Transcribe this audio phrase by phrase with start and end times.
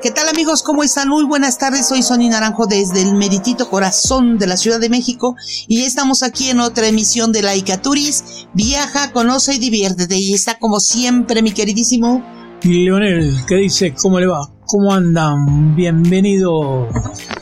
[0.00, 0.62] ¿Qué tal amigos?
[0.62, 1.08] ¿Cómo están?
[1.08, 1.88] Muy buenas tardes.
[1.88, 5.34] Soy Sonia Naranjo desde el meritito corazón de la Ciudad de México
[5.66, 8.46] y estamos aquí en otra emisión de Laika Turis.
[8.54, 10.16] Viaja, conoce y diviértete.
[10.16, 12.22] Y está como siempre mi queridísimo
[12.62, 13.92] Leonel, ¿qué dice?
[14.00, 14.57] ¿Cómo le va?
[14.70, 15.74] ¿Cómo andan?
[15.74, 16.88] Bienvenido.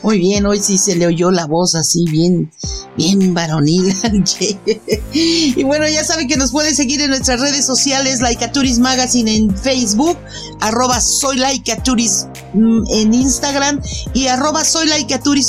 [0.01, 2.49] Muy bien, hoy sí se le oyó la voz así bien,
[2.95, 3.93] bien varonil.
[5.13, 9.53] y bueno, ya saben que nos pueden seguir en nuestras redes sociales, Laicaturis Magazine en
[9.53, 10.17] Facebook,
[10.61, 11.41] arroba soy
[12.53, 13.81] mm, en Instagram
[14.13, 14.87] y arroba soy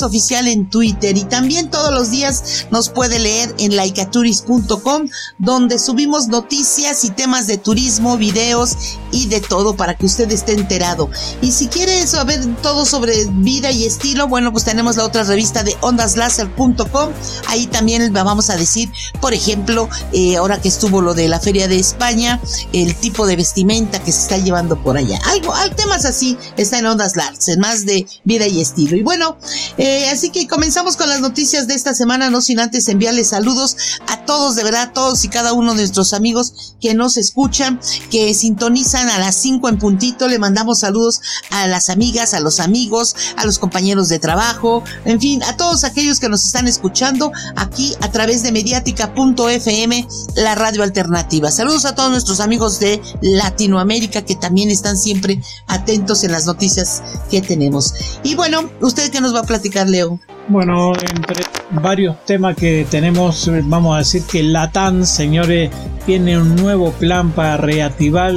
[0.02, 1.16] oficial en Twitter.
[1.16, 7.46] Y también todos los días nos puede leer en laicaturis.com, donde subimos noticias y temas
[7.46, 11.08] de turismo, videos y de todo para que usted esté enterado.
[11.40, 15.62] Y si quiere saber todo sobre vida y estilo, bueno, pues tenemos la otra revista
[15.62, 17.10] de ondaslaser.com.
[17.46, 21.68] Ahí también vamos a decir, por ejemplo, eh, ahora que estuvo lo de la Feria
[21.68, 22.40] de España,
[22.72, 25.20] el tipo de vestimenta que se está llevando por allá.
[25.26, 28.96] Algo, temas así está en Ondas Laser, más de vida y estilo.
[28.96, 29.36] Y bueno,
[29.76, 33.76] eh, así que comenzamos con las noticias de esta semana, no sin antes enviarles saludos
[34.06, 37.80] a todos, de verdad, todos y cada uno de nuestros amigos que nos escuchan,
[38.10, 40.28] que sintonizan a las 5 en puntito.
[40.28, 45.20] Le mandamos saludos a las amigas, a los amigos, a los compañeros de trabajo, en
[45.20, 50.06] fin, a todos aquellos que nos están escuchando aquí a través de mediática.fm,
[50.36, 51.50] la radio alternativa.
[51.50, 57.02] Saludos a todos nuestros amigos de Latinoamérica que también están siempre atentos en las noticias
[57.30, 57.94] que tenemos.
[58.22, 60.18] Y bueno, ¿usted qué nos va a platicar, Leo?
[60.48, 65.70] Bueno, entre varios temas que tenemos, vamos a decir que Latam, señores,
[66.06, 68.32] tiene un nuevo plan para reactivar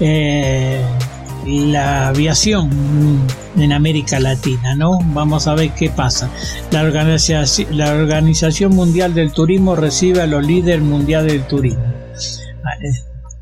[0.00, 0.84] eh,
[1.48, 2.70] la aviación
[3.56, 4.98] en América Latina, ¿no?
[5.14, 6.30] Vamos a ver qué pasa.
[6.70, 11.84] La organización, la organización Mundial del Turismo recibe a los líderes mundiales del turismo.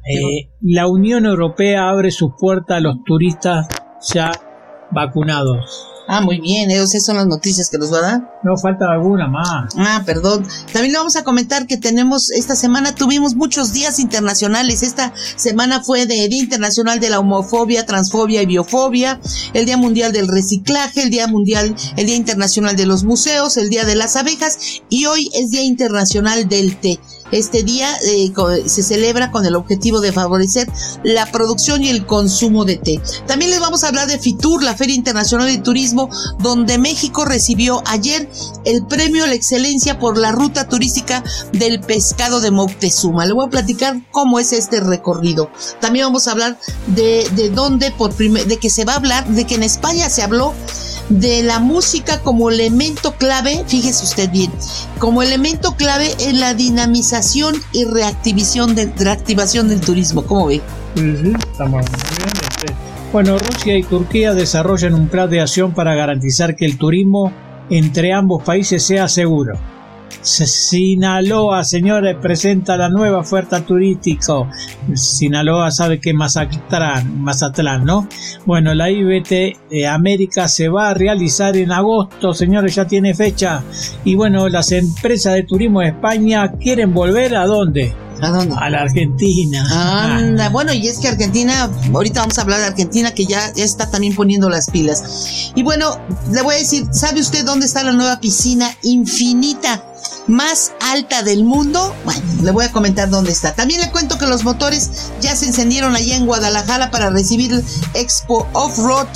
[0.09, 3.67] Eh, la Unión Europea abre sus puertas a los turistas
[4.13, 4.31] ya
[4.93, 5.96] vacunados.
[6.09, 8.41] Ah, muy bien, esas son las noticias que nos va a dar.
[8.45, 9.75] No, falta alguna más.
[9.77, 10.47] Ah, perdón.
[10.73, 14.83] También le vamos a comentar que tenemos, esta semana tuvimos muchos días internacionales.
[14.83, 19.21] Esta semana fue de Día Internacional de la Homofobia, Transfobia y Biofobia,
[19.53, 23.69] el Día Mundial del Reciclaje, el Día Mundial, el Día Internacional de los Museos, el
[23.69, 27.01] Día de las Abejas y hoy es Día Internacional del Té.
[27.33, 28.33] Este día eh,
[28.67, 30.71] se celebra con el objetivo de favorecer
[31.03, 33.01] la producción y el consumo de té.
[33.27, 37.83] También les vamos a hablar de FITUR, la Feria Internacional de Turismo, donde México recibió
[37.87, 38.29] ayer
[38.65, 41.23] el premio a la excelencia por la ruta turística
[41.53, 43.27] del pescado de Moctezuma.
[43.27, 45.51] Le voy a platicar cómo es este recorrido.
[45.81, 49.27] También vamos a hablar de, de dónde por primer, de que se va a hablar,
[49.29, 50.55] de que en España se habló
[51.09, 54.51] de la música como elemento clave, fíjese usted bien,
[54.99, 60.23] como elemento clave en la dinamización y reactivación, de, reactivación del turismo.
[60.23, 60.61] ¿Cómo ve?
[60.97, 62.75] Este.
[63.13, 67.33] Bueno, Rusia y Turquía desarrollan un plan de acción para garantizar que el turismo
[67.71, 69.55] entre ambos países sea seguro.
[70.21, 74.51] Sinaloa, señores, presenta la nueva oferta turística.
[74.95, 78.09] Sinaloa sabe que Mazatlán, Mazatlán, ¿no?
[78.45, 79.57] Bueno, la IBT
[79.89, 83.63] América se va a realizar en agosto, señores, ya tiene fecha.
[84.05, 87.95] Y bueno, las empresas de turismo de España quieren volver a dónde?
[88.21, 88.55] ¿A dónde?
[88.59, 90.17] A la Argentina.
[90.17, 93.91] Anda, bueno, y es que Argentina, ahorita vamos a hablar de Argentina, que ya está
[93.91, 95.53] también poniendo las pilas.
[95.55, 95.99] Y bueno,
[96.33, 99.85] le voy a decir, ¿sabe usted dónde está la nueva piscina infinita?
[100.27, 101.95] Más alta del mundo.
[102.05, 103.55] Bueno, le voy a comentar dónde está.
[103.55, 107.65] También le cuento que los motores ya se encendieron allá en Guadalajara para recibir el
[107.95, 109.09] Expo Off-Road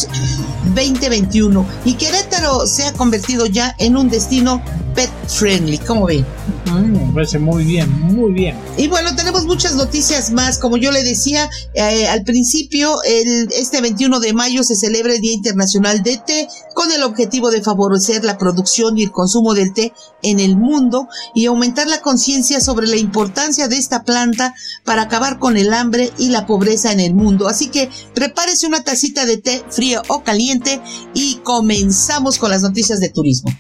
[0.75, 4.63] 2021 y Querétaro se ha convertido ya en un destino
[4.95, 5.79] pet friendly.
[5.79, 6.25] ¿Cómo ven?
[6.73, 8.57] me parece muy bien, muy bien.
[8.77, 10.59] Y bueno, tenemos muchas noticias más.
[10.59, 15.21] Como yo le decía eh, al principio, el, este 21 de mayo se celebra el
[15.21, 16.49] Día Internacional de Té
[16.81, 19.93] con el objetivo de favorecer la producción y el consumo del té
[20.23, 25.39] en el mundo y aumentar la conciencia sobre la importancia de esta planta para acabar
[25.39, 27.49] con el hambre y la pobreza en el mundo.
[27.49, 30.81] Así que prepárese una tacita de té frío o caliente
[31.13, 33.51] y comenzamos con las noticias de turismo.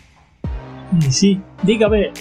[1.11, 2.13] Sí, dígame.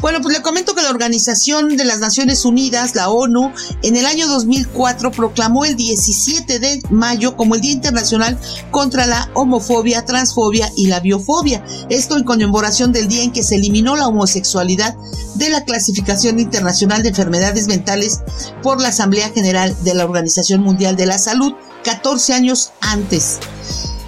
[0.00, 3.52] Bueno, pues le comento que la Organización de las Naciones Unidas, la ONU,
[3.82, 8.38] en el año 2004 proclamó el 17 de mayo como el Día Internacional
[8.70, 11.64] contra la homofobia, transfobia y la biofobia.
[11.88, 14.94] Esto en conmemoración del día en que se eliminó la homosexualidad
[15.34, 18.20] de la clasificación internacional de enfermedades mentales
[18.62, 21.52] por la Asamblea General de la Organización Mundial de la Salud
[21.84, 23.38] 14 años antes.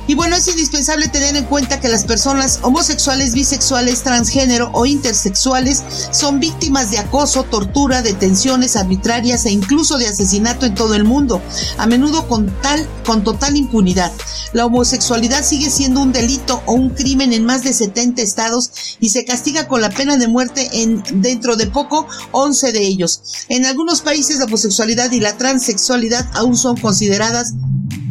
[0.08, 5.84] Y bueno, es indispensable tener en cuenta que las personas homosexuales, bisexuales, transgénero o intersexuales
[6.12, 11.42] son víctimas de acoso, tortura, detenciones arbitrarias e incluso de asesinato en todo el mundo,
[11.76, 14.10] a menudo con tal con total impunidad.
[14.54, 18.70] La homosexualidad sigue siendo un delito o un crimen en más de 70 estados
[19.00, 23.20] y se castiga con la pena de muerte en dentro de poco 11 de ellos.
[23.50, 27.52] En algunos países la homosexualidad y la transexualidad aún son consideradas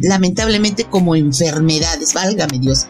[0.00, 2.86] lamentablemente como enfermedades, válgame Dios.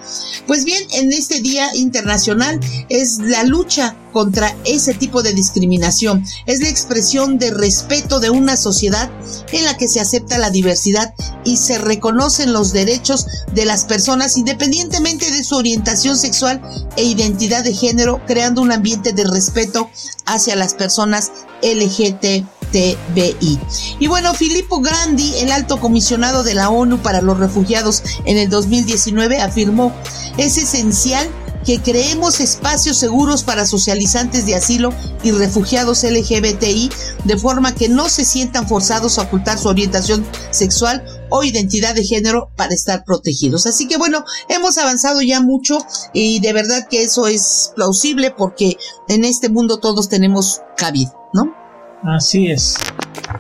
[0.47, 6.61] Pues bien, en este Día Internacional es la lucha contra ese tipo de discriminación, es
[6.61, 9.11] la expresión de respeto de una sociedad
[9.53, 11.15] en la que se acepta la diversidad
[11.45, 16.61] y se reconocen los derechos de las personas independientemente de su orientación sexual
[16.97, 19.91] e identidad de género, creando un ambiente de respeto
[20.27, 21.31] hacia las personas
[21.63, 23.59] LGBT TBI.
[23.99, 28.49] Y bueno, Filippo Grandi, el alto comisionado de la ONU para los refugiados en el
[28.49, 29.93] 2019, afirmó,
[30.37, 31.29] es esencial
[31.65, 34.93] que creemos espacios seguros para socializantes de asilo
[35.23, 36.91] y refugiados LGBTI,
[37.25, 42.05] de forma que no se sientan forzados a ocultar su orientación sexual o identidad de
[42.05, 43.67] género para estar protegidos.
[43.67, 45.79] Así que bueno, hemos avanzado ya mucho
[46.15, 48.79] y de verdad que eso es plausible porque
[49.09, 51.58] en este mundo todos tenemos cabida, ¿no?
[52.03, 52.77] Así es.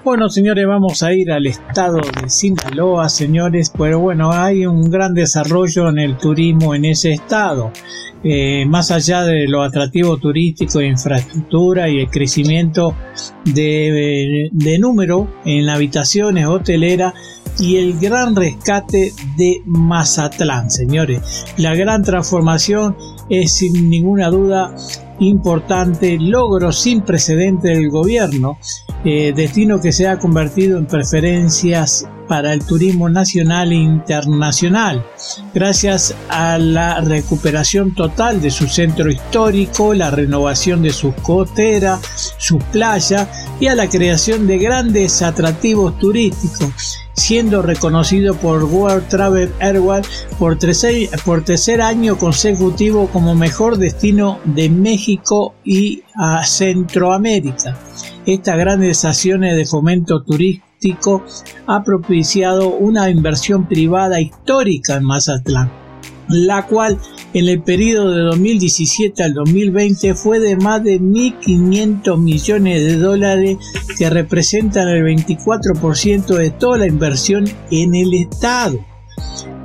[0.04, 5.14] Bueno, señores, vamos a ir al estado de Sinaloa, señores, pero bueno, hay un gran
[5.14, 7.72] desarrollo en el turismo en ese estado.
[8.24, 12.94] Eh, más allá de lo atractivo turístico, infraestructura y el crecimiento
[13.44, 17.14] de, de número en habitaciones hoteleras
[17.60, 21.46] y el gran rescate de Mazatlán, señores.
[21.56, 22.96] La gran transformación
[23.28, 24.74] es sin ninguna duda
[25.20, 28.58] importante logro sin precedente del gobierno,
[29.04, 35.04] eh, destino que se ha convertido en preferencias para el turismo nacional e internacional,
[35.54, 42.62] gracias a la recuperación total de su centro histórico, la renovación de sus costeras, sus
[42.64, 43.28] playas
[43.58, 50.06] y a la creación de grandes atractivos turísticos siendo reconocido por World Travel Airways
[50.38, 50.56] por
[51.24, 57.76] por tercer año consecutivo como mejor destino de México y a Centroamérica.
[58.24, 61.24] Estas grandes acciones de fomento turístico
[61.66, 65.68] ha propiciado una inversión privada histórica en Mazatlán,
[66.28, 67.00] la cual
[67.34, 73.58] en el periodo de 2017 al 2020 fue de más de 1.500 millones de dólares
[73.98, 78.78] que representan el 24% de toda la inversión en el Estado.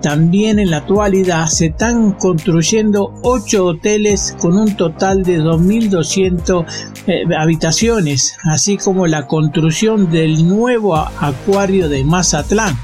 [0.04, 6.66] También en la actualidad se están construyendo 8 hoteles con un total de 2.200
[7.08, 12.78] eh, habitaciones, así como la construcción del nuevo acuario de Mazatlán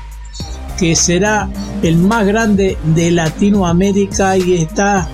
[0.80, 1.50] que será
[1.84, 5.10] el más grande de Latinoamérica y está,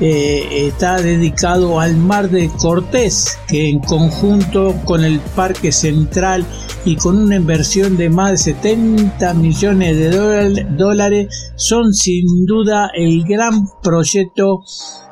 [0.00, 6.44] eh, está dedicado al mar de Cortés, que en conjunto con el Parque Central
[6.84, 13.24] y con una inversión de más de 70 millones de dólares son sin duda el
[13.24, 14.62] gran proyecto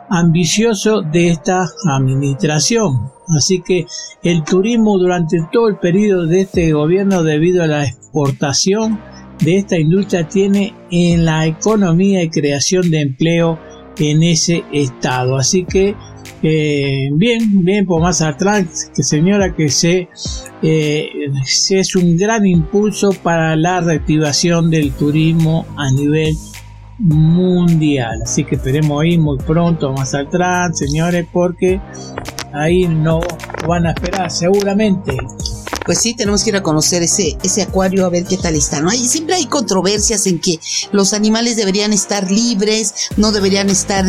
[0.08, 1.64] ambicioso de esta
[1.98, 3.10] administración.
[3.36, 3.86] Así que
[4.22, 9.00] el turismo durante todo el periodo de este gobierno debido a la exportación
[9.40, 13.58] de esta industria tiene en la economía y creación de empleo
[13.98, 15.36] en ese estado.
[15.36, 15.94] Así que
[16.42, 20.08] eh, bien, bien por más atrás, señora que se,
[20.62, 21.08] eh,
[21.70, 26.36] es un gran impulso para la reactivación del turismo a nivel
[26.98, 28.20] mundial.
[28.22, 31.80] Así que esperemos ir muy pronto más atrás, señores, porque
[32.52, 33.20] ahí no
[33.66, 35.16] van a esperar seguramente
[35.86, 38.80] pues sí, tenemos que ir a conocer ese, ese acuario a ver qué tal está,
[38.80, 38.90] ¿no?
[38.90, 40.58] Hay, siempre hay controversias en que
[40.90, 44.04] los animales deberían estar libres, no deberían estar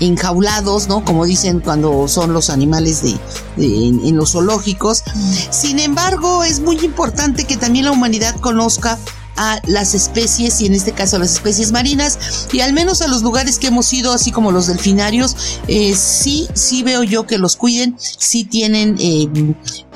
[0.00, 1.04] enjaulados, ¿no?
[1.04, 3.16] Como dicen cuando son los animales de,
[3.58, 5.04] en, en los zoológicos.
[5.50, 8.98] Sin embargo, es muy importante que también la humanidad conozca
[9.36, 13.08] a las especies y en este caso a las especies marinas y al menos a
[13.08, 15.36] los lugares que hemos ido así como los delfinarios
[15.68, 19.28] eh, sí sí veo yo que los cuiden sí tienen eh,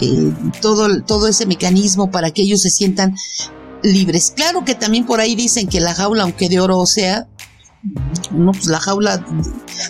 [0.01, 3.17] eh, todo todo ese mecanismo para que ellos se sientan
[3.83, 4.33] libres.
[4.35, 7.29] Claro que también por ahí dicen que la jaula aunque de oro sea
[8.31, 9.25] no, pues la jaula,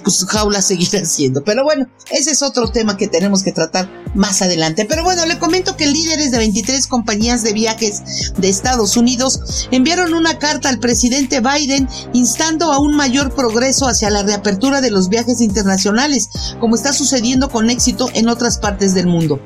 [0.05, 1.43] pues jaula seguirá siendo.
[1.43, 4.85] Pero bueno, ese es otro tema que tenemos que tratar más adelante.
[4.85, 10.15] Pero bueno, le comento que líderes de 23 compañías de viajes de Estados Unidos enviaron
[10.15, 15.09] una carta al presidente Biden instando a un mayor progreso hacia la reapertura de los
[15.09, 16.31] viajes internacionales,
[16.61, 19.41] como está sucediendo con éxito en otras partes del mundo.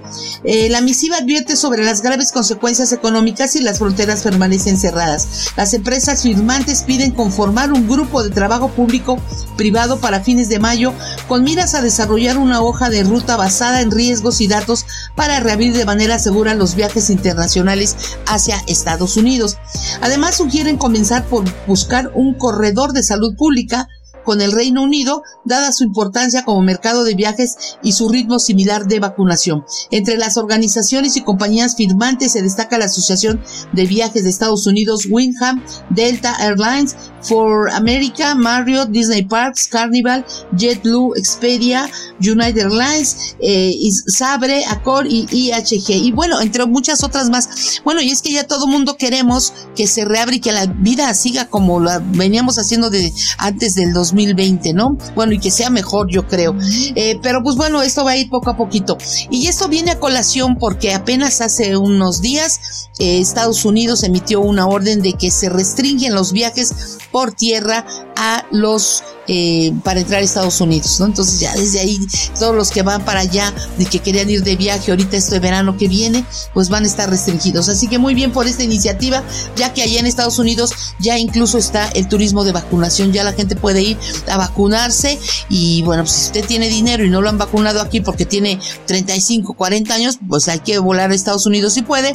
[0.44, 5.52] Eh, la misiva advierte sobre las graves consecuencias económicas y las fronteras permanecen cerradas.
[5.56, 10.92] Las empresas firmantes piden conformar un grupo de trabajo público-privado para fines de mayo
[11.28, 14.86] con miras a desarrollar una hoja de ruta basada en riesgos y datos
[15.16, 19.56] para reabrir de manera segura los viajes internacionales hacia Estados Unidos.
[20.00, 23.88] Además sugieren comenzar por buscar un corredor de salud pública
[24.24, 28.86] con el Reino Unido, dada su importancia como mercado de viajes y su ritmo similar
[28.86, 29.64] de vacunación.
[29.90, 33.40] Entre las organizaciones y compañías firmantes se destaca la Asociación
[33.72, 40.24] de Viajes de Estados Unidos, Windham, Delta Airlines, For America, Marriott, Disney Parks, Carnival,
[40.56, 41.90] JetBlue, Expedia,
[42.20, 43.74] United Airlines, eh,
[44.06, 45.90] Sabre, Accor y IHG.
[45.90, 47.80] Y bueno, entre muchas otras más.
[47.84, 51.12] Bueno, y es que ya todo mundo queremos que se reabre y que la vida
[51.14, 54.96] siga como la veníamos haciendo de antes del 2020, ¿no?
[55.14, 56.54] Bueno, y que sea mejor, yo creo.
[56.94, 58.98] Eh, pero pues bueno, esto va a ir poco a poquito.
[59.30, 64.66] Y esto viene a colación porque apenas hace unos días eh, Estados Unidos emitió una
[64.66, 70.24] orden de que se restringen los viajes por tierra a los eh, para entrar a
[70.24, 71.06] Estados Unidos, ¿no?
[71.06, 71.96] Entonces ya desde ahí
[72.36, 75.76] todos los que van para allá y que querían ir de viaje ahorita este verano
[75.76, 77.68] que viene, pues van a estar restringidos.
[77.68, 79.22] Así que muy bien por esta iniciativa,
[79.54, 83.32] ya que allá en Estados Unidos ya incluso está el turismo de vacunación, ya la
[83.32, 85.16] gente puede ir a vacunarse
[85.48, 88.58] y bueno, pues si usted tiene dinero y no lo han vacunado aquí porque tiene
[88.86, 92.12] 35, 40 años, pues hay que volar a Estados Unidos si puede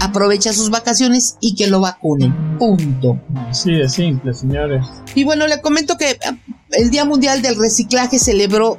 [0.00, 2.58] aprovecha sus vacaciones y que lo vacunen.
[2.58, 3.20] Punto.
[3.48, 4.86] Así de simple, señores.
[5.14, 6.36] Y bueno, le comento que ah,
[6.72, 8.78] el Día Mundial del Reciclaje celebró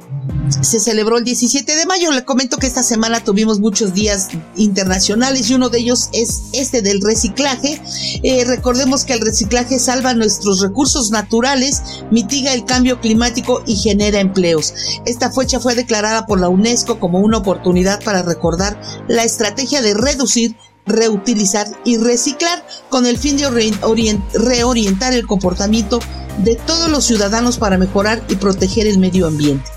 [0.60, 2.10] se celebró el 17 de mayo.
[2.12, 6.82] Le comento que esta semana tuvimos muchos días internacionales y uno de ellos es este
[6.82, 7.80] del reciclaje.
[8.22, 14.20] Eh, recordemos que el reciclaje salva nuestros recursos naturales, mitiga el cambio climático y genera
[14.20, 14.74] empleos.
[15.04, 19.94] Esta fecha fue declarada por la UNESCO como una oportunidad para recordar la estrategia de
[19.94, 20.56] reducir
[20.88, 23.46] reutilizar y reciclar con el fin de
[24.32, 26.00] reorientar el comportamiento
[26.38, 29.70] de todos los ciudadanos para mejorar y proteger el medio ambiente.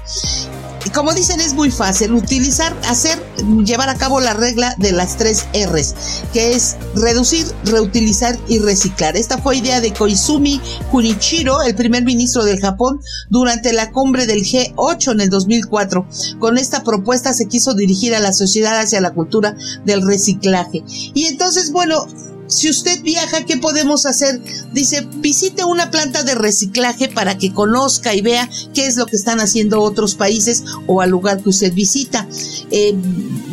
[0.94, 3.18] Como dicen, es muy fácil utilizar, hacer,
[3.64, 5.96] llevar a cabo la regla de las tres R's,
[6.34, 9.16] que es reducir, reutilizar y reciclar.
[9.16, 10.60] Esta fue idea de Koizumi
[10.92, 16.06] Kunichiro, el primer ministro del Japón, durante la cumbre del G8 en el 2004.
[16.40, 20.84] Con esta propuesta se quiso dirigir a la sociedad hacia la cultura del reciclaje.
[21.14, 22.06] Y entonces, bueno,
[22.52, 24.42] si usted viaja, ¿qué podemos hacer?
[24.74, 29.16] Dice, visite una planta de reciclaje para que conozca y vea qué es lo que
[29.16, 32.28] están haciendo otros países o al lugar que usted visita.
[32.70, 32.94] Eh,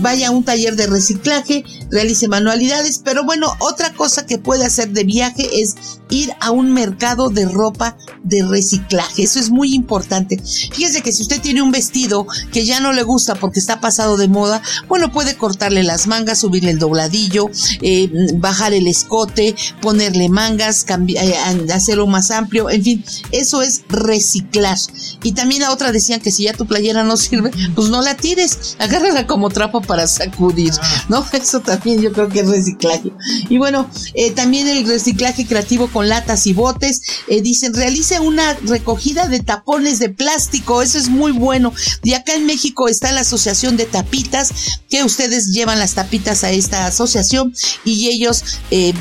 [0.00, 4.90] vaya a un taller de reciclaje, realice manualidades, pero bueno, otra cosa que puede hacer
[4.90, 5.74] de viaje es
[6.10, 9.22] ir a un mercado de ropa de reciclaje.
[9.22, 10.38] Eso es muy importante.
[10.38, 14.16] Fíjese que si usted tiene un vestido que ya no le gusta porque está pasado
[14.16, 17.50] de moda, bueno, puede cortarle las mangas, subirle el dobladillo,
[17.82, 21.34] eh, bajar el escote, ponerle mangas, eh,
[21.72, 24.78] hacerlo más amplio, en fin, eso es reciclar.
[25.22, 28.16] Y también a otra decían que si ya tu playera no sirve, pues no la
[28.16, 31.04] tires, agárrala como trapo para sacudir, ah.
[31.08, 31.24] ¿no?
[31.38, 33.12] Eso también yo creo que es reciclaje.
[33.48, 38.54] Y bueno, eh, también el reciclaje creativo con latas y botes, eh, dicen, realice una
[38.64, 41.72] recogida de tapones de plástico, eso es muy bueno.
[42.02, 46.50] Y acá en México está la Asociación de Tapitas, que ustedes llevan las tapitas a
[46.50, 47.54] esta asociación
[47.84, 48.92] y ellos eh,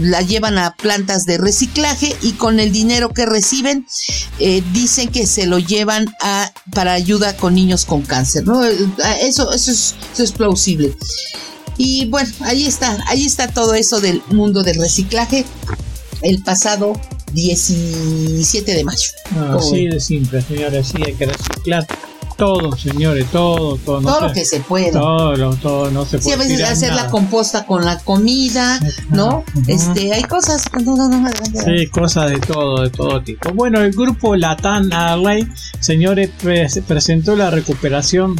[0.00, 3.86] la llevan a plantas de reciclaje y con el dinero que reciben
[4.72, 8.64] dicen que se lo llevan a para ayuda con niños con cáncer, ¿no?
[8.64, 10.96] Eso, eso es, eso es plausible.
[11.82, 15.46] Y bueno, ahí está, ahí está todo eso del mundo del reciclaje
[16.20, 16.92] el pasado
[17.32, 19.08] 17 de mayo.
[19.56, 21.86] así de simple, señores, sí hay que reciclar
[22.36, 24.02] todo, señores, todo, todo.
[24.02, 24.92] todo lo que se puede.
[24.92, 26.22] Todo, todo, no se puede.
[26.22, 29.42] Sí, a veces hacer la composta con la comida, ¿no?
[29.66, 31.30] Este, hay cosas, no, no, no,
[31.64, 33.54] Sí, cosas de todo, de todo tipo.
[33.54, 36.28] Bueno, el grupo Latam Airlines, señores,
[36.86, 38.36] presentó la recuperación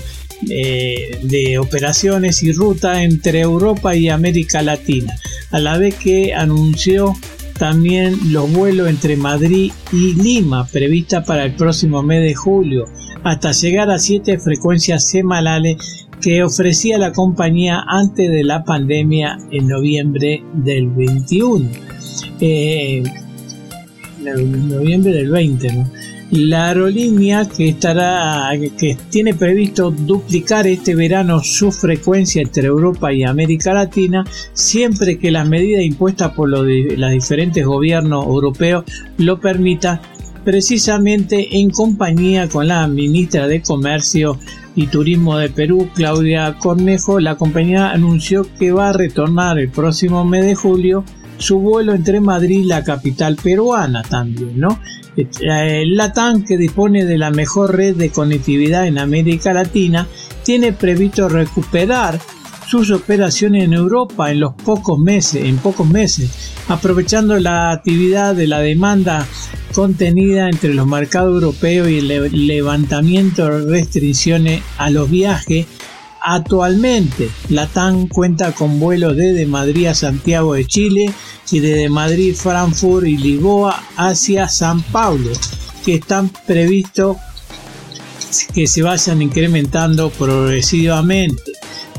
[0.48, 5.14] eh, de operaciones y ruta entre Europa y América Latina,
[5.50, 7.14] a la vez que anunció
[7.58, 12.86] también los vuelos entre Madrid y Lima, prevista para el próximo mes de julio,
[13.22, 19.68] hasta llegar a siete frecuencias semanales que ofrecía la compañía antes de la pandemia en
[19.68, 21.68] noviembre del 21.
[22.40, 23.02] Eh,
[24.22, 25.90] noviembre del 20, ¿no?
[26.30, 33.24] La aerolínea que estará, que tiene previsto duplicar este verano su frecuencia entre Europa y
[33.24, 38.84] América Latina, siempre que las medidas impuestas por los, los diferentes gobiernos europeos
[39.16, 40.00] lo permitan,
[40.44, 44.38] precisamente en compañía con la ministra de Comercio
[44.76, 50.24] y Turismo de Perú, Claudia Cornejo, la compañía anunció que va a retornar el próximo
[50.24, 51.04] mes de julio
[51.40, 54.78] su vuelo entre Madrid y la capital peruana también, ¿no?
[55.16, 60.06] Eh, LATAM, que dispone de la mejor red de conectividad en América Latina,
[60.44, 62.20] tiene previsto recuperar
[62.66, 66.30] sus operaciones en Europa en los pocos meses, en pocos meses,
[66.68, 69.26] aprovechando la actividad de la demanda
[69.74, 75.66] contenida entre los mercados europeos y el levantamiento de restricciones a los viajes.
[76.22, 81.12] Actualmente, LATAM cuenta con vuelos desde Madrid a Santiago de Chile,
[81.50, 85.30] y desde Madrid, Frankfurt y Lisboa hacia San Paulo,
[85.84, 87.16] que están previstos
[88.54, 91.52] que se vayan incrementando progresivamente.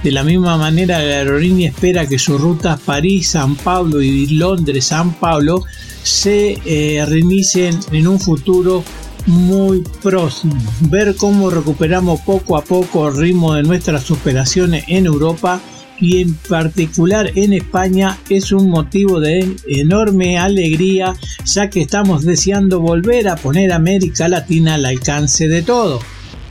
[0.04, 4.86] De la misma manera, la aerolínea espera que sus rutas París, San Paulo y Londres,
[4.86, 5.64] San Paulo
[6.02, 8.84] se eh, reinicien en un futuro
[9.28, 10.56] muy próximo.
[10.82, 15.62] Ver cómo recuperamos poco a poco el ritmo de nuestras operaciones en Europa
[16.00, 21.14] y en particular en España es un motivo de enorme alegría
[21.46, 26.00] ya que estamos deseando volver a poner América Latina al alcance de todo.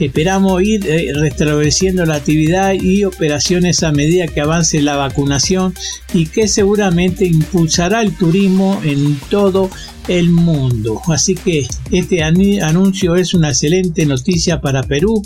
[0.00, 5.74] Esperamos ir eh, restableciendo la actividad y operaciones a medida que avance la vacunación
[6.14, 9.68] y que seguramente impulsará el turismo en todo
[10.08, 11.00] el mundo.
[11.08, 15.22] Así que este anuncio es una excelente noticia para Perú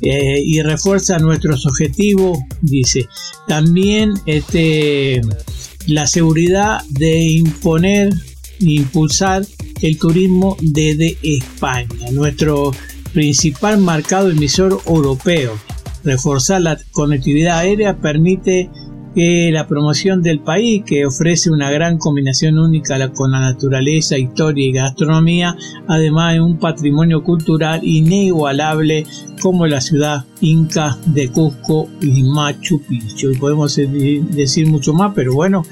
[0.00, 3.08] eh, y refuerza nuestros objetivos, dice.
[3.48, 5.20] También este,
[5.88, 8.14] la seguridad de imponer
[8.60, 9.44] e impulsar
[9.80, 12.10] el turismo desde España.
[12.12, 12.72] Nuestro
[13.12, 15.52] principal mercado emisor europeo.
[16.04, 18.70] Reforzar la conectividad aérea permite
[19.14, 24.66] que la promoción del país, que ofrece una gran combinación única con la naturaleza, historia
[24.66, 25.54] y gastronomía,
[25.86, 29.04] además de un patrimonio cultural inigualable
[29.40, 33.32] como la ciudad inca de Cusco y Machu Picchu.
[33.32, 35.64] Y podemos decir mucho más, pero bueno,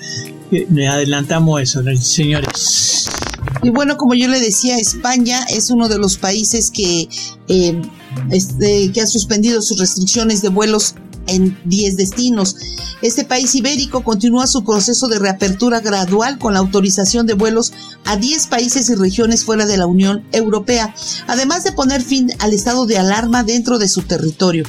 [0.52, 3.29] eh, adelantamos eso, señores.
[3.62, 7.08] Y bueno, como yo le decía, España es uno de los países que,
[7.48, 7.82] eh,
[8.30, 10.94] este, que ha suspendido sus restricciones de vuelos
[11.26, 12.56] en 10 destinos.
[13.02, 17.72] Este país ibérico continúa su proceso de reapertura gradual con la autorización de vuelos
[18.04, 20.94] a 10 países y regiones fuera de la Unión Europea,
[21.26, 24.64] además de poner fin al estado de alarma dentro de su territorio.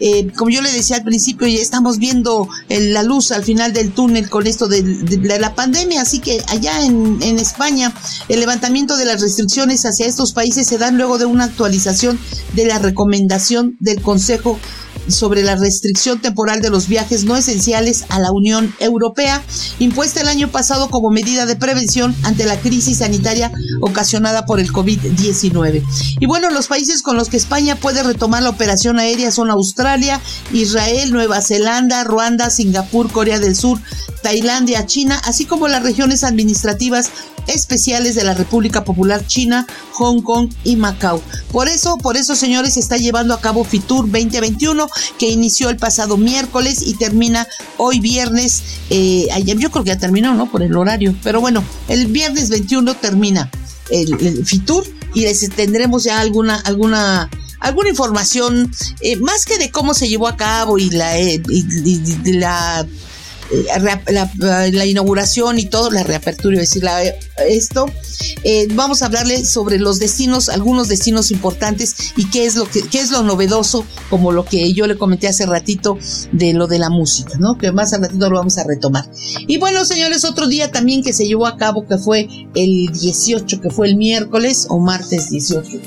[0.00, 3.92] Eh, como yo le decía al principio, ya estamos viendo la luz al final del
[3.92, 4.82] túnel con esto de,
[5.22, 7.92] la pandemia, así que allá en, España
[8.28, 12.18] el levantamiento de las restricciones hacia estos países se dan luego de una actualización
[12.54, 14.58] de la recomendación del Consejo
[15.08, 19.42] sobre la restricción temporal de los viajes no esenciales a la Unión Europea,
[19.78, 24.72] impuesta el año pasado como medida de prevención ante la crisis sanitaria ocasionada por el
[24.72, 25.82] COVID-19.
[26.20, 30.20] Y bueno, los países con los que España puede retomar la operación aérea son Australia,
[30.52, 33.78] Israel, Nueva Zelanda, Ruanda, Singapur, Corea del Sur,
[34.22, 37.10] Tailandia, China, así como las regiones administrativas
[37.46, 41.20] especiales de la República Popular China, Hong Kong y Macao.
[41.50, 45.76] Por eso, por eso, señores, se está llevando a cabo Fitur 2021, que inició el
[45.76, 47.46] pasado miércoles y termina
[47.76, 48.62] hoy viernes.
[48.90, 50.50] Eh, yo creo que ya terminó, ¿no?
[50.50, 51.14] Por el horario.
[51.22, 53.50] Pero bueno, el viernes 21 termina
[53.90, 57.28] el, Fitur y tendremos ya alguna, alguna
[57.62, 58.70] alguna información
[59.00, 62.86] eh, más que de cómo se llevó a cabo y la, eh, y la
[64.72, 66.84] la, inauguración y todo, la reapertura, decir
[67.48, 67.86] esto,
[68.44, 72.82] eh, vamos a hablarle sobre los destinos, algunos destinos importantes y qué es lo que
[72.82, 75.98] qué es lo novedoso, como lo que yo le comenté hace ratito
[76.32, 77.58] de lo de la música, ¿no?
[77.58, 79.08] Que más al ratito lo vamos a retomar.
[79.46, 83.60] Y bueno, señores, otro día también que se llevó a cabo que fue el 18,
[83.60, 85.80] que fue el miércoles o martes 18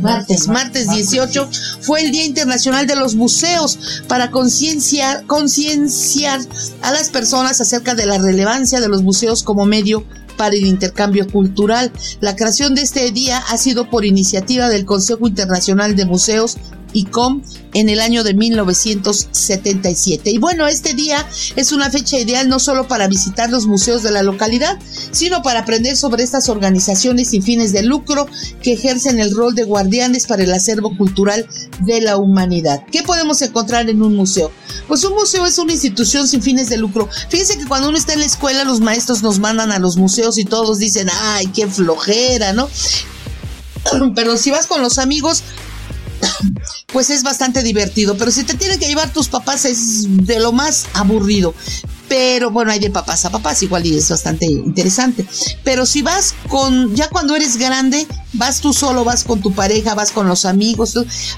[0.00, 1.48] martes, martes 18,
[1.80, 6.40] fue el Día Internacional de los Museos para concienciar, concienciar
[6.82, 10.04] a las personas acerca de la relevancia de los museos como medio
[10.36, 11.92] para el intercambio cultural.
[12.20, 16.56] La creación de este día ha sido por iniciativa del Consejo Internacional de Museos
[16.92, 17.42] ICOM
[17.74, 20.30] en el año de 1977.
[20.30, 24.10] Y bueno, este día es una fecha ideal no solo para visitar los museos de
[24.10, 24.78] la localidad,
[25.10, 28.26] sino para aprender sobre estas organizaciones sin fines de lucro
[28.62, 31.46] que ejercen el rol de guardianes para el acervo cultural
[31.80, 32.82] de la humanidad.
[32.90, 34.50] ¿Qué podemos encontrar en un museo?
[34.86, 37.08] Pues un museo es una institución sin fines de lucro.
[37.28, 40.38] Fíjense que cuando uno está en la escuela, los maestros nos mandan a los museos
[40.38, 42.68] y todos dicen, ay, qué flojera, ¿no?
[44.14, 45.42] Pero si vas con los amigos,
[46.92, 48.16] pues es bastante divertido.
[48.16, 51.54] Pero si te tienen que llevar tus papás es de lo más aburrido
[52.08, 55.26] pero bueno, hay de papás a papás, igual y es bastante interesante.
[55.62, 59.94] Pero si vas con, ya cuando eres grande, vas tú solo, vas con tu pareja,
[59.94, 60.94] vas con los amigos,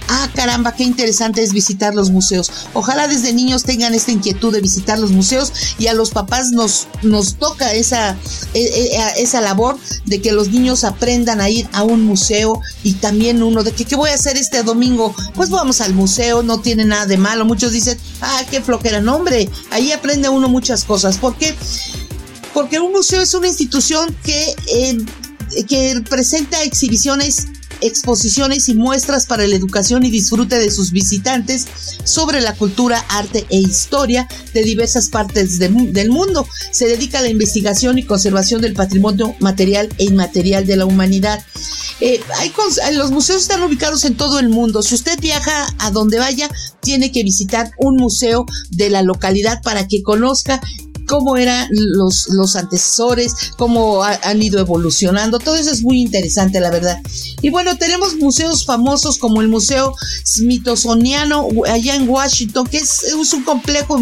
[0.08, 2.50] ah, caramba, qué interesante es visitar los museos.
[2.74, 6.88] Ojalá desde niños tengan esta inquietud de visitar los museos y a los papás nos,
[7.02, 8.16] nos toca esa,
[8.54, 12.94] e, e, esa labor de que los niños aprendan a ir a un museo y
[12.94, 15.14] también uno de que, ¿qué voy a hacer este domingo?
[15.34, 17.44] Pues vamos al museo, no tiene nada de malo.
[17.44, 21.18] Muchos dicen, ah, qué flojera, no, hombre, ahí aprende uno muchas cosas.
[21.18, 21.54] ¿Por qué?
[22.52, 24.98] Porque un museo es una institución que, eh,
[25.68, 27.46] que presenta exhibiciones
[27.80, 31.66] exposiciones y muestras para la educación y disfrute de sus visitantes
[32.04, 36.46] sobre la cultura, arte e historia de diversas partes del mundo.
[36.70, 41.44] Se dedica a la investigación y conservación del patrimonio material e inmaterial de la humanidad.
[42.00, 42.52] Eh, hay
[42.94, 44.82] los museos están ubicados en todo el mundo.
[44.82, 46.48] Si usted viaja a donde vaya,
[46.80, 50.60] tiene que visitar un museo de la localidad para que conozca
[51.10, 55.40] cómo eran los, los antecesores, cómo han ido evolucionando.
[55.40, 57.02] Todo eso es muy interesante, la verdad.
[57.42, 59.92] Y bueno, tenemos museos famosos como el Museo
[60.24, 64.00] Smithsoniano allá en Washington, que es, un complejo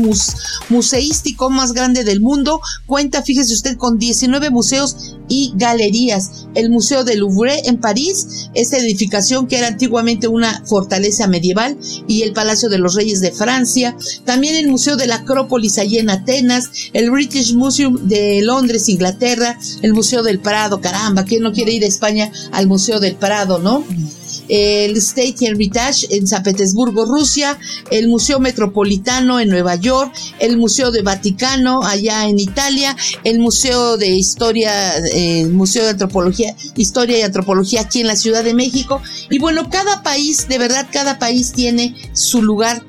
[0.68, 2.60] museístico más grande del mundo.
[2.84, 6.46] Cuenta, fíjese usted, con 19 museos y galerías.
[6.54, 12.22] El Museo del Louvre en París, esta edificación que era antiguamente una fortaleza medieval, y
[12.22, 13.96] el Palacio de los Reyes de Francia.
[14.24, 19.58] También el Museo de la Acrópolis allí en Atenas, el British Museum de Londres, Inglaterra,
[19.82, 23.58] el Museo del Prado, caramba, ¿quién no quiere ir a España al Museo del Prado,
[23.58, 23.84] no?
[24.48, 27.58] El State Hermitage en San Petersburgo, Rusia,
[27.90, 33.96] el Museo Metropolitano en Nueva York, el Museo de Vaticano allá en Italia, el Museo
[33.96, 38.54] de Historia, el eh, Museo de Antropología, Historia y Antropología aquí en la Ciudad de
[38.54, 39.00] México.
[39.30, 42.82] Y bueno, cada país, de verdad, cada país tiene su lugar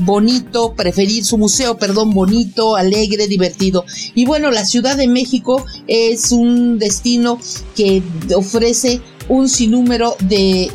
[0.00, 3.84] bonito, preferir su museo, perdón, bonito, alegre, divertido.
[4.14, 7.38] Y bueno, la Ciudad de México es un destino
[7.76, 8.02] que
[8.34, 10.70] ofrece un sinnúmero de,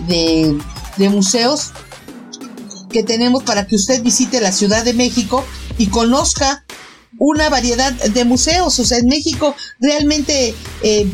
[0.97, 1.71] de, museos
[2.89, 5.45] que tenemos para que usted visite la Ciudad de México
[5.77, 6.63] y conozca
[7.19, 8.79] una variedad de museos.
[8.79, 11.05] O sea, en México realmente eh,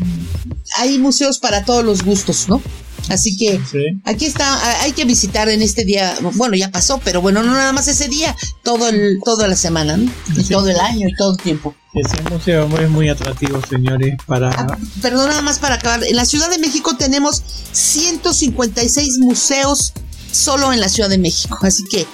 [0.78, 2.62] hay museos para todos los gustos, ¿no?
[3.08, 3.60] Así que
[4.04, 7.72] aquí está, hay que visitar en este día, bueno, ya pasó, pero bueno, no nada
[7.72, 10.10] más ese día, todo el, toda la semana, ¿no?
[10.36, 11.74] Y todo el año y todo el tiempo.
[11.94, 14.50] Ese museo es muy atractivo, señores, para...
[14.50, 16.02] Ah, perdón, nada más para acabar.
[16.04, 19.92] En la Ciudad de México tenemos 156 museos
[20.30, 22.06] solo en la Ciudad de México, así que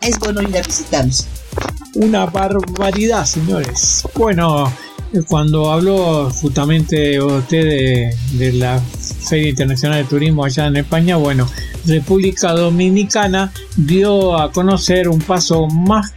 [0.00, 1.26] es bueno ir a visitarnos.
[1.94, 4.02] Una barbaridad, señores.
[4.14, 4.72] Bueno,
[5.28, 11.48] cuando habló justamente usted de, la Feria Internacional de Turismo allá en España, bueno,
[11.86, 16.12] República Dominicana dio a conocer un paso más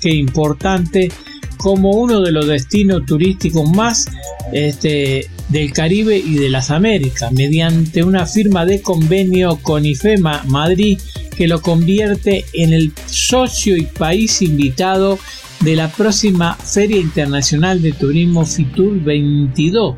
[0.00, 1.10] que importante
[1.56, 4.08] como uno de los destinos turísticos más
[4.52, 10.98] este, del Caribe y de las Américas, mediante una firma de convenio con IFEMA Madrid
[11.36, 15.18] que lo convierte en el socio y país invitado
[15.64, 19.94] de la próxima Feria Internacional de Turismo FITUR 22.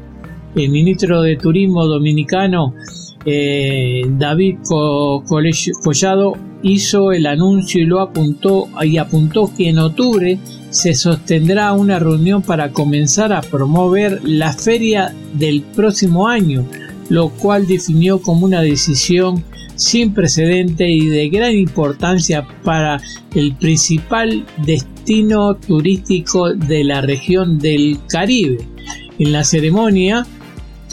[0.56, 2.74] El ministro de Turismo dominicano
[3.24, 4.58] eh, David
[5.82, 11.98] Collado hizo el anuncio y lo apuntó y apuntó que en octubre se sostendrá una
[11.98, 16.66] reunión para comenzar a promover la feria del próximo año,
[17.08, 19.42] lo cual definió como una decisión
[19.76, 23.00] sin precedente y de gran importancia para
[23.34, 24.93] el principal destino
[25.66, 28.58] turístico de la región del Caribe.
[29.18, 30.26] En la ceremonia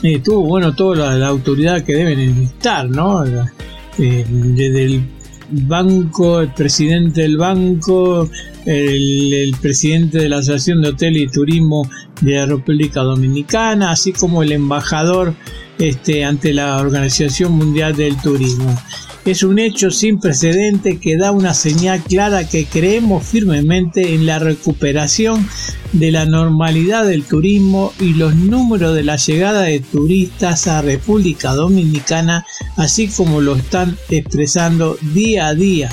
[0.04, 3.24] eh, tuvo bueno toda la, autoridad que deben estar, ¿no?
[3.26, 5.04] Eh, desde el
[5.52, 8.30] banco, el presidente del banco,
[8.65, 11.88] el, el, presidente de la Asociación de Hotel y Turismo
[12.21, 15.36] de la República Dominicana, así como el embajador
[15.78, 18.76] este, ante la Organización Mundial del Turismo.
[19.24, 24.40] Es un hecho sin precedente que da una señal clara que creemos firmemente en la
[24.40, 25.48] recuperación
[25.94, 31.54] de la normalidad del turismo y los números de la llegada de turistas a República
[31.54, 35.90] Dominicana, así como lo están expresando día a día.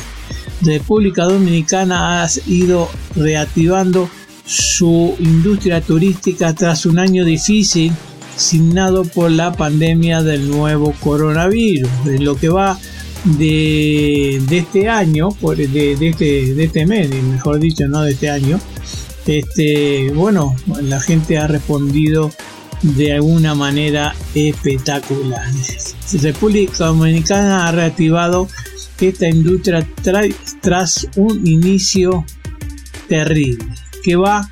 [0.63, 4.09] República Dominicana ha ido reactivando
[4.47, 7.93] su industria turística tras un año difícil
[8.37, 11.91] signado por la pandemia del nuevo coronavirus.
[12.07, 12.79] En lo que va
[13.25, 18.61] de, este año, de, de, este, de este mes, mejor dicho, no de este año,
[19.27, 22.31] este, bueno, la gente ha respondido
[22.83, 25.47] de alguna manera espectacular.
[26.23, 28.49] República Dominicana ha reactivado
[29.01, 29.87] esta industria
[30.61, 32.25] tras un inicio
[33.09, 33.65] terrible
[34.03, 34.51] que va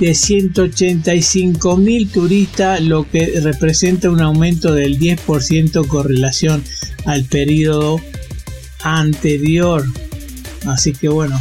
[0.00, 6.64] de 185 mil turistas, lo que representa un aumento del 10% con relación
[7.04, 8.00] al periodo
[8.82, 9.84] anterior.
[10.66, 11.38] Así que bueno,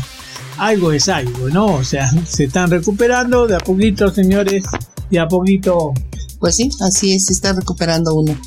[0.58, 1.68] algo es algo, ¿no?
[1.68, 4.66] O sea, se están recuperando de a poquito, señores,
[5.10, 5.94] de a poquito.
[6.40, 8.38] Pues sí, así es, se está recuperando uno.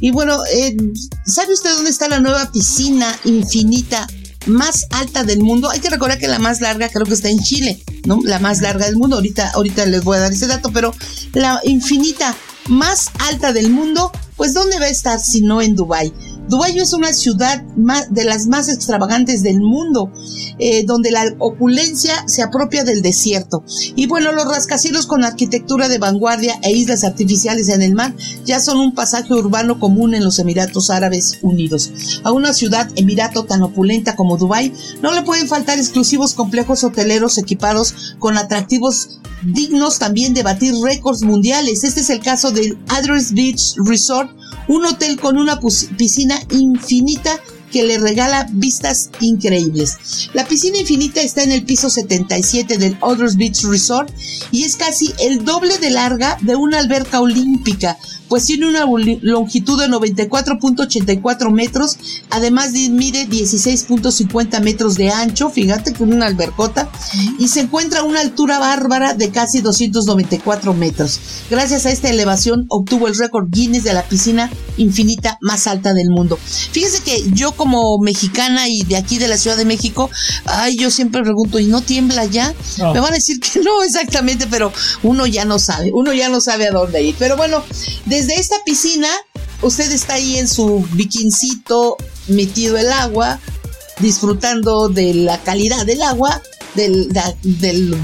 [0.00, 0.76] Y bueno, eh,
[1.24, 4.08] ¿sabe usted dónde está la nueva piscina infinita
[4.46, 5.70] más alta del mundo?
[5.70, 8.20] Hay que recordar que la más larga creo que está en Chile, ¿no?
[8.24, 9.16] La más larga del mundo.
[9.16, 10.94] Ahorita, ahorita les voy a dar ese dato, pero
[11.32, 12.34] la infinita
[12.68, 16.12] más alta del mundo, pues ¿dónde va a estar si no en Dubái?
[16.48, 20.12] Dubái es una ciudad de las más extravagantes del mundo,
[20.58, 23.64] eh, donde la opulencia se apropia del desierto.
[23.96, 28.60] Y bueno, los rascacielos con arquitectura de vanguardia e islas artificiales en el mar ya
[28.60, 32.20] son un pasaje urbano común en los Emiratos Árabes Unidos.
[32.22, 37.38] A una ciudad emirato tan opulenta como Dubái no le pueden faltar exclusivos complejos hoteleros
[37.38, 41.84] equipados con atractivos dignos también de batir récords mundiales.
[41.84, 44.30] Este es el caso del Address Beach Resort,
[44.68, 45.58] un hotel con una
[45.96, 50.30] piscina infinita que le regala vistas increíbles.
[50.32, 54.10] La piscina infinita está en el piso 77 del Others Beach Resort
[54.50, 57.96] y es casi el doble de larga de una alberca olímpica,
[58.28, 58.84] pues tiene una
[59.22, 61.96] longitud de 94.84 metros,
[62.30, 66.90] además mide 16.50 metros de ancho, fíjate con una albercota,
[67.38, 71.20] y se encuentra a una altura bárbara de casi 294 metros.
[71.50, 76.10] Gracias a esta elevación obtuvo el récord Guinness de la piscina infinita más alta del
[76.10, 76.38] mundo.
[76.72, 80.10] Fíjese que yo como mexicana y de aquí de la Ciudad de México,
[80.44, 82.54] ay, yo siempre pregunto, ¿y no tiembla ya?
[82.78, 86.40] Me van a decir que no exactamente, pero uno ya no sabe, uno ya no
[86.40, 87.16] sabe a dónde ir.
[87.18, 87.62] Pero bueno,
[88.04, 89.08] desde esta piscina,
[89.62, 91.96] usted está ahí en su biquincito,
[92.28, 93.40] metido el agua,
[94.00, 96.42] disfrutando de la calidad del agua,
[96.76, 97.08] del,
[97.42, 97.96] del,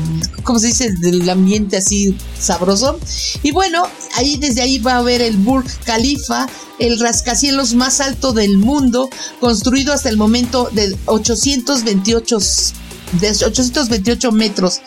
[0.42, 0.92] ¿cómo se dice?
[1.00, 2.98] Del ambiente así sabroso.
[3.42, 3.84] Y bueno,
[4.16, 9.08] ahí desde ahí va a ver el Burj Khalifa, el rascacielos más alto del mundo,
[9.40, 12.38] construido hasta el momento de 828
[13.20, 14.80] de 828 metros.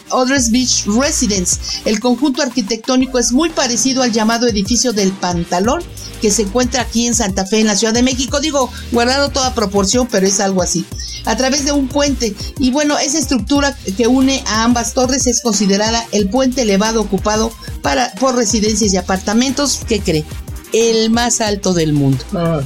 [0.52, 1.60] Beach Residence.
[1.86, 5.84] El conjunto arquitectónico es muy parecido al llamado edificio del Pantalón,
[6.22, 8.40] que se encuentra aquí en Santa Fe, en la Ciudad de México.
[8.40, 10.86] Digo, guardado toda proporción, pero es algo así.
[11.26, 12.36] A través de un puente.
[12.60, 17.52] Y bueno, esa estructura que une a ambas torres es considerada el puente elevado ocupado
[17.82, 19.82] para, por residencias y apartamentos.
[19.88, 20.26] ¿Qué cree?
[20.74, 22.24] El más alto del mundo.
[22.34, 22.62] Ah.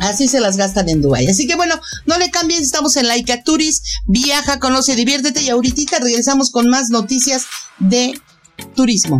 [0.00, 1.28] Así se las gastan en Dubai.
[1.28, 3.82] Así que bueno, no le cambien, estamos en Laika Turis.
[4.06, 7.44] Viaja, conoce, diviértete y ahorita regresamos con más noticias
[7.78, 8.20] de
[8.74, 9.18] turismo.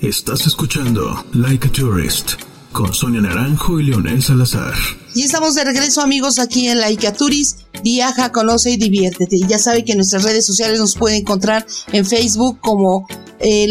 [0.00, 2.32] Estás escuchando Like a Tourist
[2.72, 4.74] con Sonia Naranjo y Leonel Salazar.
[5.18, 7.62] Y estamos de regreso amigos aquí en Like a Tourist.
[7.82, 9.38] Viaja, conoce y diviértete.
[9.48, 13.06] Ya sabe que nuestras redes sociales nos puede encontrar en Facebook como
[13.40, 13.68] eh,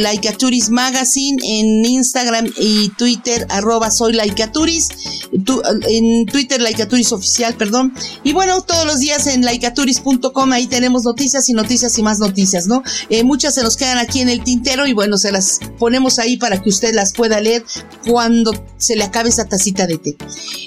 [0.69, 4.17] Magazine en Instagram y Twitter, arroba soy
[5.89, 7.93] en Twitter Laicaturis Oficial, perdón.
[8.23, 12.67] Y bueno, todos los días en laicaturis.com ahí tenemos noticias y noticias y más noticias,
[12.67, 12.83] ¿no?
[13.09, 16.37] Eh, muchas se nos quedan aquí en el tintero y bueno, se las ponemos ahí
[16.37, 17.65] para que usted las pueda leer
[18.05, 20.17] cuando se le acabe esa tacita de té.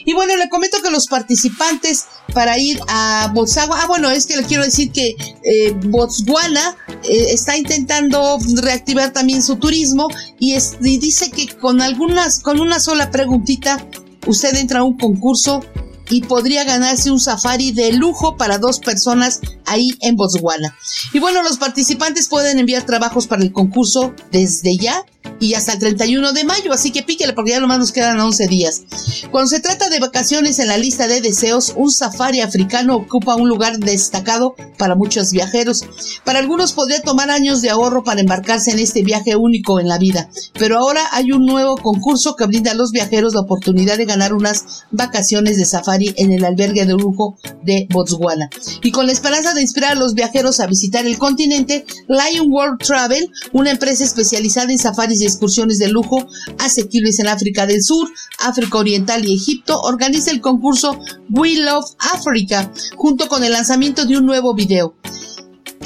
[0.05, 4.37] Y bueno, le comento que los participantes para ir a Botswana, ah bueno, es que
[4.37, 10.99] le quiero decir que eh, Botswana eh, está intentando reactivar también su turismo y, y
[10.99, 13.85] dice que con algunas, con una sola preguntita,
[14.27, 15.63] usted entra a un concurso
[16.11, 20.77] y podría ganarse un safari de lujo para dos personas ahí en Botswana.
[21.13, 25.07] Y bueno, los participantes pueden enviar trabajos para el concurso desde ya
[25.41, 28.47] y hasta el 31 de mayo, así que píquele porque ya nomás nos quedan 11
[28.47, 28.83] días.
[29.31, 33.49] Cuando se trata de vacaciones en la lista de deseos, un safari africano ocupa un
[33.49, 35.85] lugar destacado para muchos viajeros.
[36.25, 39.99] Para algunos podría tomar años de ahorro para embarcarse en este viaje único en la
[39.99, 40.29] vida,
[40.59, 44.35] pero ahora hay un nuevo concurso que brinda a los viajeros la oportunidad de ganar
[44.35, 48.51] unas vacaciones de safari en el albergue de lujo de Botswana.
[48.83, 52.79] Y con la esperanza de inspirar a los viajeros a visitar el continente, Lion World
[52.79, 56.27] Travel, una empresa especializada en safaris y excursiones de lujo
[56.59, 60.99] asequibles en África del Sur, África Oriental y Egipto, organiza el concurso
[61.31, 64.95] We Love Africa, junto con el lanzamiento de un nuevo video.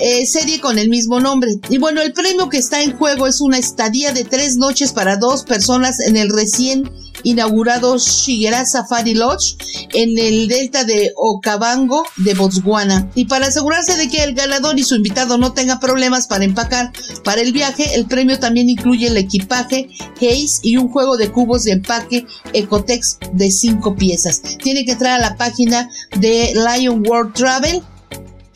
[0.00, 1.52] Eh, serie con el mismo nombre.
[1.70, 5.16] Y bueno, el premio que está en juego es una estadía de tres noches para
[5.16, 6.90] dos personas en el recién
[7.24, 9.56] inaugurado Shigera Safari Lodge
[9.92, 13.10] en el delta de Okavango de Botswana.
[13.14, 16.92] Y para asegurarse de que el ganador y su invitado no tengan problemas para empacar
[17.24, 21.64] para el viaje, el premio también incluye el equipaje Haze y un juego de cubos
[21.64, 24.42] de empaque Ecotex de cinco piezas.
[24.62, 27.82] Tiene que entrar a la página de Lion World Travel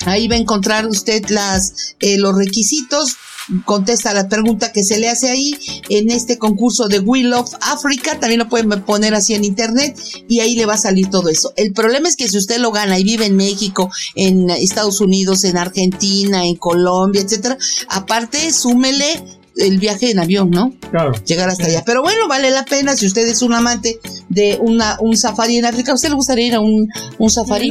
[0.07, 3.17] Ahí va a encontrar usted las, eh, los requisitos,
[3.65, 5.55] contesta la pregunta que se le hace ahí
[5.89, 8.19] en este concurso de We Love Africa.
[8.19, 11.53] También lo pueden poner así en internet y ahí le va a salir todo eso.
[11.57, 15.45] El problema es que si usted lo gana y vive en México, en Estados Unidos,
[15.45, 17.57] en Argentina, en Colombia, etcétera,
[17.89, 20.73] aparte súmele el viaje en avión, ¿no?
[20.91, 21.13] Claro.
[21.25, 21.83] Llegar hasta allá.
[21.85, 25.67] Pero bueno, vale la pena si usted es un amante de una, un safari en
[25.67, 25.93] África.
[25.93, 27.71] ¿A usted le gustaría ir a un, un safari?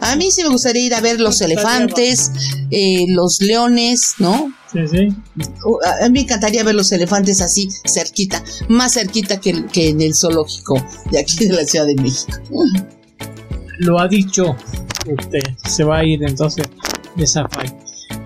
[0.00, 2.32] A mí sí me gustaría ir a ver los elefantes,
[2.70, 4.52] eh, los leones, ¿no?
[4.72, 5.08] Sí, sí.
[6.00, 10.14] A mí me encantaría ver los elefantes así, cerquita, más cerquita que, que en el
[10.14, 12.38] zoológico de aquí de la Ciudad de México.
[13.78, 14.56] Lo ha dicho
[15.06, 16.66] usted, se va a ir entonces
[17.14, 17.70] de safari.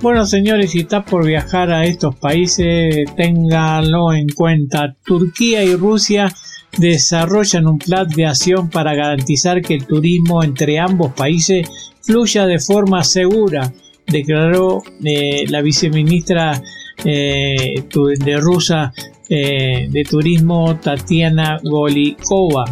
[0.01, 4.95] Bueno, señores, si está por viajar a estos países, ténganlo en cuenta.
[5.05, 6.33] Turquía y Rusia
[6.77, 11.69] desarrollan un plan de acción para garantizar que el turismo entre ambos países
[12.01, 13.73] fluya de forma segura,
[14.07, 16.63] declaró eh, la viceministra
[17.05, 17.83] eh,
[18.21, 18.93] de Rusia
[19.29, 22.65] eh, de Turismo Tatiana Golikova.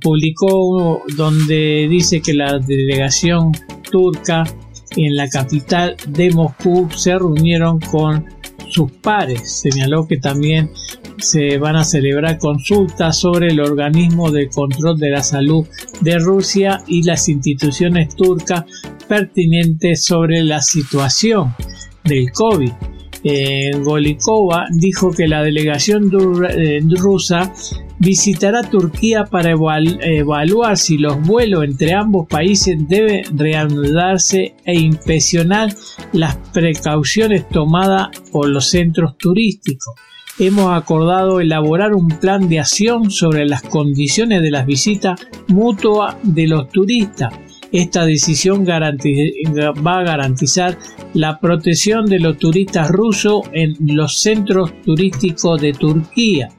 [0.00, 3.52] publicó donde dice que la delegación
[3.90, 4.44] turca
[4.96, 8.26] en la capital de Moscú se reunieron con
[8.68, 9.60] sus pares.
[9.60, 10.70] Señaló que también
[11.18, 15.66] se van a celebrar consultas sobre el organismo de control de la salud
[16.00, 18.64] de Rusia y las instituciones turcas
[19.08, 21.54] pertinentes sobre la situación
[22.04, 22.72] del COVID.
[23.24, 26.10] Eh, Golikova dijo que la delegación
[26.50, 27.52] eh, rusa
[27.98, 35.72] visitará Turquía para evaluar si los vuelos entre ambos países deben reanudarse e inspeccionar
[36.12, 39.94] las precauciones tomadas por los centros turísticos.
[40.38, 46.48] Hemos acordado elaborar un plan de acción sobre las condiciones de las visitas mutuas de
[46.48, 47.32] los turistas.
[47.72, 50.78] Esta decisión va a garantizar
[51.14, 56.50] la protección de los turistas rusos en los centros turísticos de Turquía.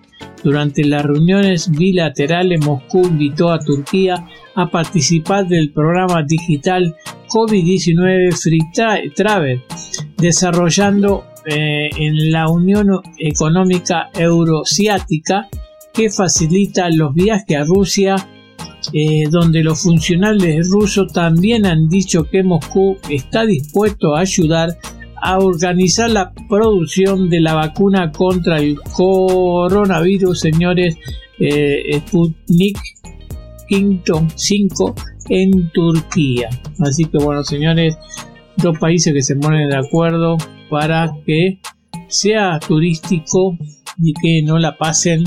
[0.43, 6.95] Durante las reuniones bilaterales, Moscú invitó a Turquía a participar del programa digital
[7.29, 9.61] COVID-19 Free Travel,
[10.17, 15.47] desarrollando eh, en la Unión Económica Eurasiática
[15.93, 18.15] que facilita los viajes a Rusia,
[18.91, 24.77] eh, donde los funcionarios rusos también han dicho que Moscú está dispuesto a ayudar
[25.21, 30.97] a organizar la producción de la vacuna contra el coronavirus, señores,
[31.39, 32.77] eh, Sputnik
[34.35, 34.95] 5
[35.29, 36.49] en Turquía.
[36.79, 37.97] Así que bueno, señores,
[38.57, 40.37] dos países que se ponen de acuerdo
[40.69, 41.59] para que
[42.07, 43.57] sea turístico
[44.01, 45.23] y que no la pasen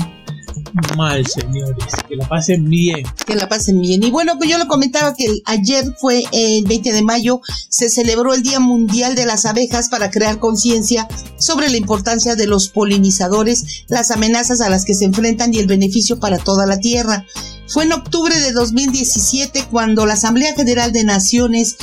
[0.95, 1.75] mal, señores.
[2.07, 3.05] Que la pasen bien.
[3.25, 4.03] Que la pasen bien.
[4.03, 8.33] Y bueno, pues yo le comentaba que ayer fue el 20 de mayo, se celebró
[8.33, 11.07] el Día Mundial de las Abejas para crear conciencia
[11.37, 15.67] sobre la importancia de los polinizadores, las amenazas a las que se enfrentan y el
[15.67, 17.25] beneficio para toda la Tierra.
[17.67, 21.75] Fue en octubre de 2017 cuando la Asamblea General de Naciones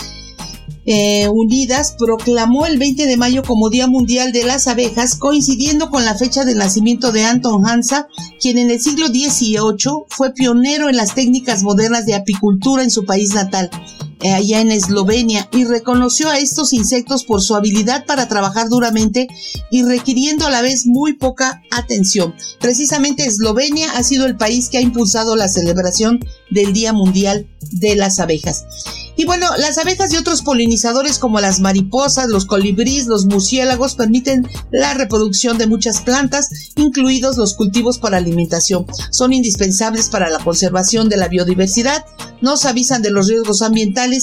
[0.86, 6.04] eh, Unidas proclamó el 20 de mayo como Día Mundial de las Abejas, coincidiendo con
[6.04, 8.08] la fecha del nacimiento de Anton Hansa,
[8.40, 13.04] quien en el siglo XVIII fue pionero en las técnicas modernas de apicultura en su
[13.04, 13.70] país natal.
[14.32, 19.28] Allá en Eslovenia y reconoció a estos insectos por su habilidad para trabajar duramente
[19.70, 22.34] y requiriendo a la vez muy poca atención.
[22.60, 26.20] Precisamente Eslovenia ha sido el país que ha impulsado la celebración
[26.50, 28.64] del Día Mundial de las Abejas.
[29.16, 34.48] Y bueno, las abejas y otros polinizadores como las mariposas, los colibríes, los murciélagos permiten
[34.72, 38.86] la reproducción de muchas plantas, incluidos los cultivos para alimentación.
[39.10, 42.04] Son indispensables para la conservación de la biodiversidad,
[42.40, 44.13] nos avisan de los riesgos ambientales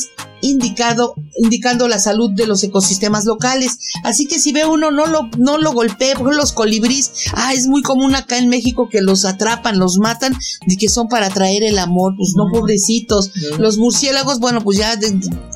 [0.41, 3.77] indicado, indicando la salud de los ecosistemas locales.
[4.03, 7.67] Así que si ve uno, no lo, no lo golpee, por los colibríes, ah, es
[7.67, 10.35] muy común acá en México que los atrapan, los matan,
[10.67, 13.31] y que son para traer el amor, pues no, pobrecitos.
[13.59, 14.99] Los murciélagos, bueno, pues ya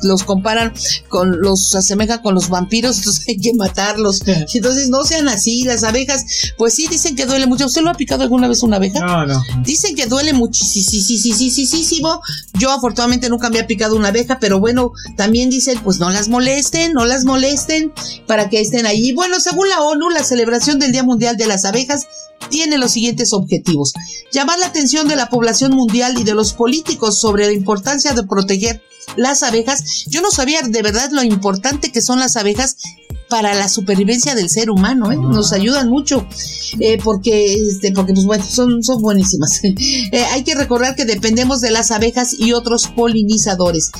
[0.02, 0.72] los comparan
[1.08, 4.22] con, los asemeja con los vampiros, entonces hay que matarlos.
[4.54, 6.24] Entonces no sean así, las abejas,
[6.56, 7.66] pues sí dicen que duele mucho.
[7.66, 9.00] ¿Usted lo ha picado alguna vez una abeja?
[9.00, 9.42] No, no.
[9.64, 12.20] Dicen que duele muchísimo.
[12.58, 16.28] Yo afortunadamente nunca me ha picado una abeja, pero bueno, también dicen, pues no las
[16.28, 17.92] molesten, no las molesten
[18.26, 19.12] para que estén ahí.
[19.12, 22.06] Bueno, según la ONU, la celebración del Día Mundial de las Abejas
[22.50, 23.92] tiene los siguientes objetivos.
[24.32, 28.24] Llamar la atención de la población mundial y de los políticos sobre la importancia de
[28.24, 28.82] proteger
[29.16, 30.04] las abejas.
[30.08, 32.76] Yo no sabía de verdad lo importante que son las abejas
[33.28, 35.16] para la supervivencia del ser humano, ¿eh?
[35.16, 36.26] nos ayudan mucho,
[36.78, 39.60] eh, porque, este, porque pues bueno, son, son buenísimas.
[40.12, 43.90] Eh, hay que recordar que dependemos de las abejas y otros polinizadores.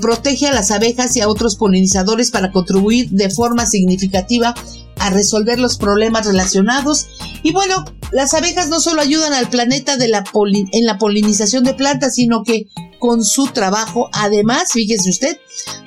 [0.00, 4.54] protege a las abejas y a otros polinizadores para contribuir de forma significativa
[4.98, 7.06] a resolver los problemas relacionados.
[7.42, 12.42] Y bueno, las abejas no solo ayudan al planeta en la polinización de plantas, sino
[12.42, 12.66] que
[12.98, 15.36] con su trabajo, además, fíjese usted,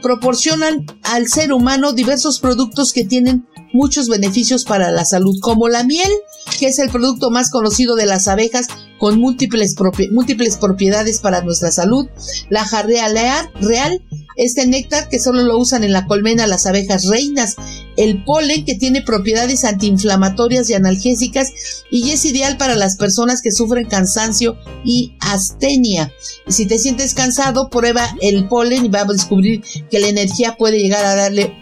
[0.01, 5.83] proporcionan al ser humano diversos productos que tienen muchos beneficios para la salud, como la
[5.83, 6.11] miel,
[6.59, 8.67] que es el producto más conocido de las abejas
[8.97, 9.75] con múltiples,
[10.11, 12.07] múltiples propiedades para nuestra salud,
[12.49, 13.07] la jarrea
[13.59, 14.01] real,
[14.37, 17.55] este néctar que solo lo usan en la colmena las abejas reinas,
[17.97, 21.51] el polen que tiene propiedades antiinflamatorias y analgésicas
[21.89, 26.13] y es ideal para las personas que sufren cansancio y astenia.
[26.47, 30.79] Si te sientes cansado, prueba el polen y vas a descubrir que la energía puede
[30.79, 31.53] llegar a darle eh,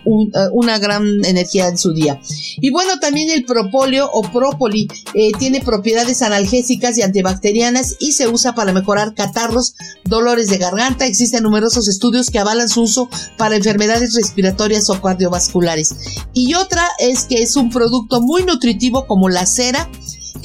[0.51, 2.19] una gran energía en su día.
[2.57, 8.27] Y bueno, también el propóleo o própoli eh, tiene propiedades analgésicas y antibacterianas y se
[8.27, 11.05] usa para mejorar catarros, dolores de garganta.
[11.05, 15.95] Existen numerosos estudios que avalan su uso para enfermedades respiratorias o cardiovasculares.
[16.33, 19.89] Y otra es que es un producto muy nutritivo como la cera,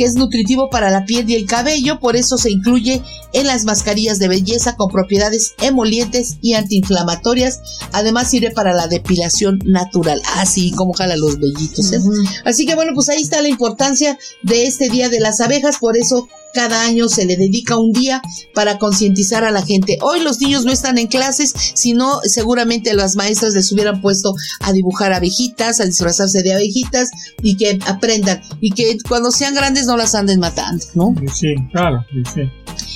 [0.01, 3.03] que es nutritivo para la piel y el cabello, por eso se incluye
[3.35, 7.61] en las mascarillas de belleza con propiedades emolientes y antiinflamatorias.
[7.93, 11.93] Además sirve para la depilación natural, así como jala los vellitos.
[11.93, 12.01] ¿eh?
[12.47, 15.99] Así que bueno, pues ahí está la importancia de este Día de las Abejas, por
[15.99, 18.23] eso cada año se le dedica un día
[18.55, 19.99] para concientizar a la gente.
[20.03, 24.73] Hoy los niños no están en clases, sino seguramente las maestras les hubieran puesto a
[24.73, 27.11] dibujar abejitas, a disfrazarse de abejitas
[27.43, 31.15] y que aprendan y que cuando sean grandes no las anden matando, ¿no?
[31.35, 32.43] Sí, claro, sí.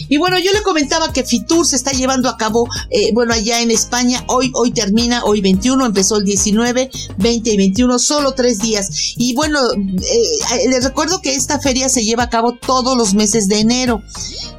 [0.08, 3.60] Y bueno, yo le comentaba que Fitur se está llevando a cabo, eh, bueno, allá
[3.60, 8.58] en España, hoy, hoy termina, hoy 21, empezó el 19, 20 y 21, solo tres
[8.60, 9.14] días.
[9.16, 13.48] Y bueno, eh, les recuerdo que esta feria se lleva a cabo todos los meses
[13.48, 14.02] de enero.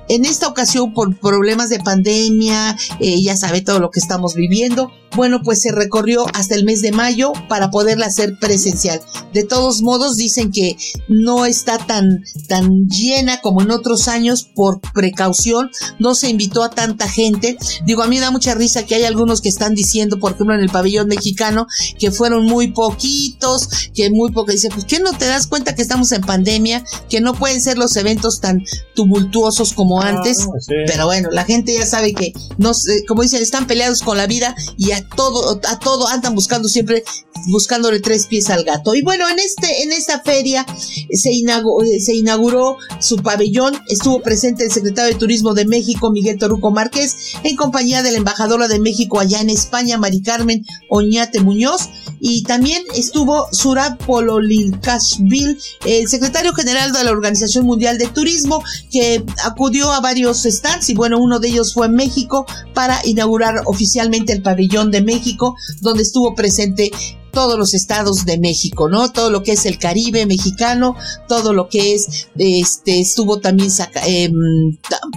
[0.07, 4.91] En esta ocasión, por problemas de pandemia, eh, ya sabe todo lo que estamos viviendo,
[5.15, 8.99] bueno, pues se recorrió hasta el mes de mayo para poderla hacer presencial.
[9.33, 10.75] De todos modos, dicen que
[11.07, 15.69] no está tan, tan llena como en otros años por precaución.
[15.99, 17.57] No se invitó a tanta gente.
[17.85, 20.61] Digo, a mí da mucha risa que hay algunos que están diciendo, por ejemplo, en
[20.61, 24.51] el pabellón mexicano, que fueron muy poquitos, que muy poco.
[24.51, 26.83] Dice, pues, ¿qué no te das cuenta que estamos en pandemia?
[27.09, 28.61] Que no pueden ser los eventos tan
[28.95, 30.47] tumultuosos como como antes,
[30.87, 32.71] pero bueno, la gente ya sabe que no
[33.07, 37.03] como dicen, están peleados con la vida y a todo a todo andan buscando siempre
[37.47, 38.95] buscándole tres pies al gato.
[38.95, 40.65] Y bueno, en este en esta feria
[41.11, 46.37] se inauguró, se inauguró su pabellón, estuvo presente el secretario de Turismo de México, Miguel
[46.37, 51.41] Toruco Márquez, en compañía de la embajadora de México allá en España, Mari Carmen Oñate
[51.41, 51.89] Muñoz,
[52.19, 59.23] y también estuvo Surab Pololinkashvili, el secretario general de la Organización Mundial de Turismo, que
[59.43, 64.33] acudió a varios stands y bueno, uno de ellos fue en México para inaugurar oficialmente
[64.33, 66.91] el pabellón de México, donde estuvo presente
[67.35, 69.11] todos los estados de México, ¿no?
[69.11, 70.95] Todo lo que es el Caribe mexicano,
[71.27, 73.69] todo lo que es, este, estuvo también
[74.07, 74.31] eh,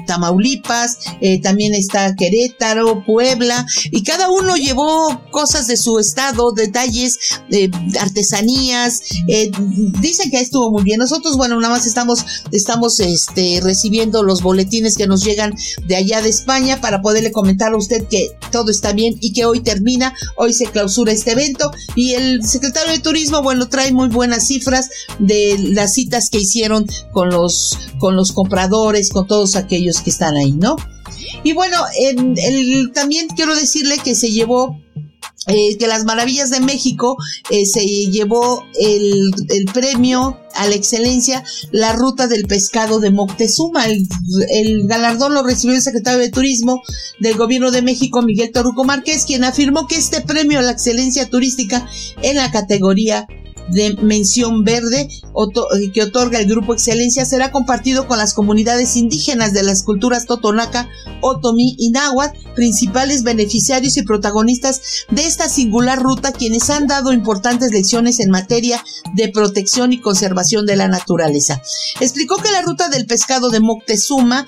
[0.09, 7.19] Tamaulipas, eh, también está Querétaro, Puebla, y cada uno llevó cosas de su estado, detalles,
[7.51, 9.51] eh, artesanías, eh,
[10.01, 10.99] dicen que estuvo muy bien.
[10.99, 15.55] Nosotros, bueno, nada más estamos, estamos, este, recibiendo los boletines que nos llegan
[15.87, 19.45] de allá de España para poderle comentar a usted que todo está bien y que
[19.45, 24.09] hoy termina, hoy se clausura este evento y el secretario de Turismo, bueno, trae muy
[24.09, 24.89] buenas cifras
[25.19, 30.37] de las citas que hicieron con los, con los compradores, con todos aquellos que están
[30.37, 30.77] ahí, ¿no?
[31.43, 31.79] Y bueno,
[32.95, 34.77] también quiero decirle que se llevó
[35.47, 37.17] eh, que las maravillas de México
[37.49, 39.31] eh, se llevó el,
[39.73, 43.87] premio a la excelencia la ruta del pescado de Moctezuma.
[43.87, 46.83] El, galardón lo recibió el secretario de Turismo
[47.21, 51.31] del Gobierno de México, Miguel Torruco Márquez, quien afirmó que este premio a la excelencia
[51.31, 51.89] turística
[52.21, 53.27] en la categoría
[53.71, 59.53] de mención verde eh, que otorga el Grupo Excelencia será compartido con las comunidades indígenas
[59.53, 60.89] de las culturas Totonaca,
[61.21, 67.71] Otomí y Náhuatl, principales beneficiarios y protagonistas de esta singular ruta, quienes han dado importantes
[67.71, 68.83] lecciones en materia
[69.15, 71.63] de protección y conservación de la naturaleza.
[72.01, 74.47] Explicó que la ruta del pescado de Moctezuma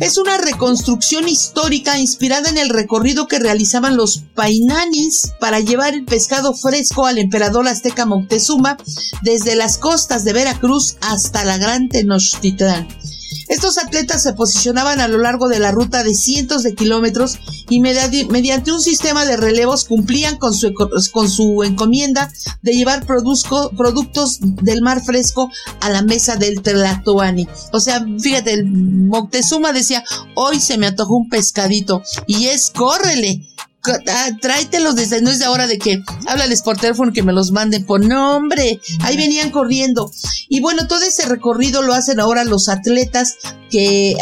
[0.00, 6.06] es una reconstrucción histórica inspirada en el recorrido que realizaban los painanis para llevar el
[6.06, 8.78] pescado fresco al emperador azteca Moctezuma
[9.22, 12.88] desde las costas de Veracruz hasta la Gran Tenochtitlán.
[13.50, 17.80] Estos atletas se posicionaban a lo largo de la ruta de cientos de kilómetros y
[17.80, 20.72] mediante un sistema de relevos cumplían con su,
[21.12, 22.32] con su encomienda
[22.62, 27.48] de llevar productos del mar fresco a la mesa del Tlatoani.
[27.72, 30.04] O sea, fíjate, el Moctezuma decía,
[30.36, 33.48] hoy se me antojó un pescadito y es córrele
[33.86, 34.30] ah,
[34.94, 38.04] desde no es de ahora de que háblales por teléfono que me los manden por
[38.04, 38.80] nombre.
[39.02, 40.10] Ahí venían corriendo.
[40.48, 43.36] Y bueno, todo ese recorrido lo hacen ahora los atletas
[43.70, 44.16] que eh,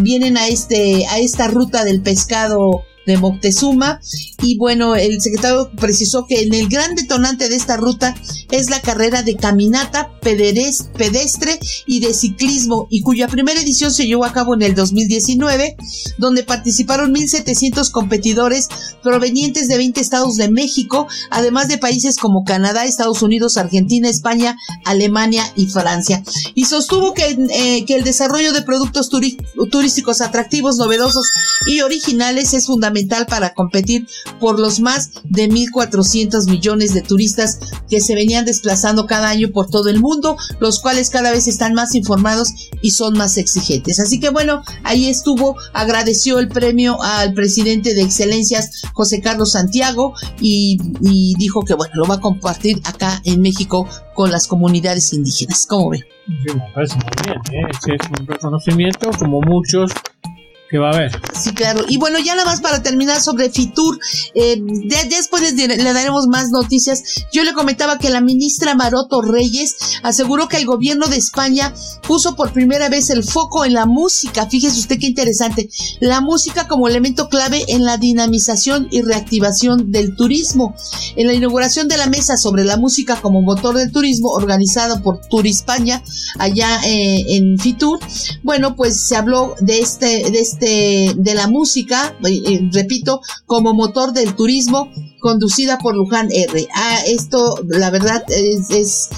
[0.00, 4.00] vienen a este a esta ruta del pescado de Moctezuma.
[4.42, 8.14] Y bueno, el secretario precisó que en el gran detonante de esta ruta
[8.50, 14.24] es la carrera de caminata pedestre y de ciclismo, y cuya primera edición se llevó
[14.24, 15.76] a cabo en el 2019,
[16.18, 18.68] donde participaron 1.700 competidores
[19.02, 24.56] provenientes de 20 estados de México, además de países como Canadá, Estados Unidos, Argentina, España,
[24.84, 26.22] Alemania y Francia.
[26.54, 31.32] Y sostuvo que, eh, que el desarrollo de productos turísticos atractivos, novedosos
[31.66, 32.95] y originales es fundamental
[33.28, 34.06] para competir
[34.40, 39.68] por los más de 1.400 millones de turistas que se venían desplazando cada año por
[39.68, 44.00] todo el mundo, los cuales cada vez están más informados y son más exigentes.
[44.00, 50.14] Así que bueno, ahí estuvo, agradeció el premio al presidente de excelencias José Carlos Santiago
[50.40, 50.78] y,
[51.38, 55.66] dijo que bueno, lo va a compartir acá en México con las comunidades indígenas.
[55.68, 55.98] ¿Cómo ve?
[56.26, 57.38] Sí, me parece muy bien.
[57.52, 57.70] ¿eh?
[57.70, 59.92] es un reconocimiento como muchos
[60.68, 61.12] que va a haber.
[61.34, 61.84] Sí, claro.
[61.88, 63.98] Y bueno, ya nada más para terminar sobre Fitur,
[64.34, 64.60] eh,
[65.08, 67.26] después le, daremos más noticias.
[67.32, 71.72] Yo le comentaba que la ministra Maroto Reyes aseguró que el gobierno de España
[72.06, 74.46] puso por primera vez el foco en la música.
[74.46, 75.68] Fíjese usted qué interesante.
[76.00, 80.74] La música como elemento clave en la dinamización y reactivación del turismo.
[81.16, 85.20] En la inauguración de la mesa sobre la música como motor del turismo, organizado por
[85.28, 86.02] Turispaña,
[86.38, 87.98] allá eh, en Fitur,
[88.42, 93.20] bueno, pues se habló de este, de este este, de la música, eh, eh, repito,
[93.44, 94.90] como motor del turismo,
[95.20, 96.68] conducida por Luján R.
[96.74, 99.10] Ah, esto, la verdad, es, es,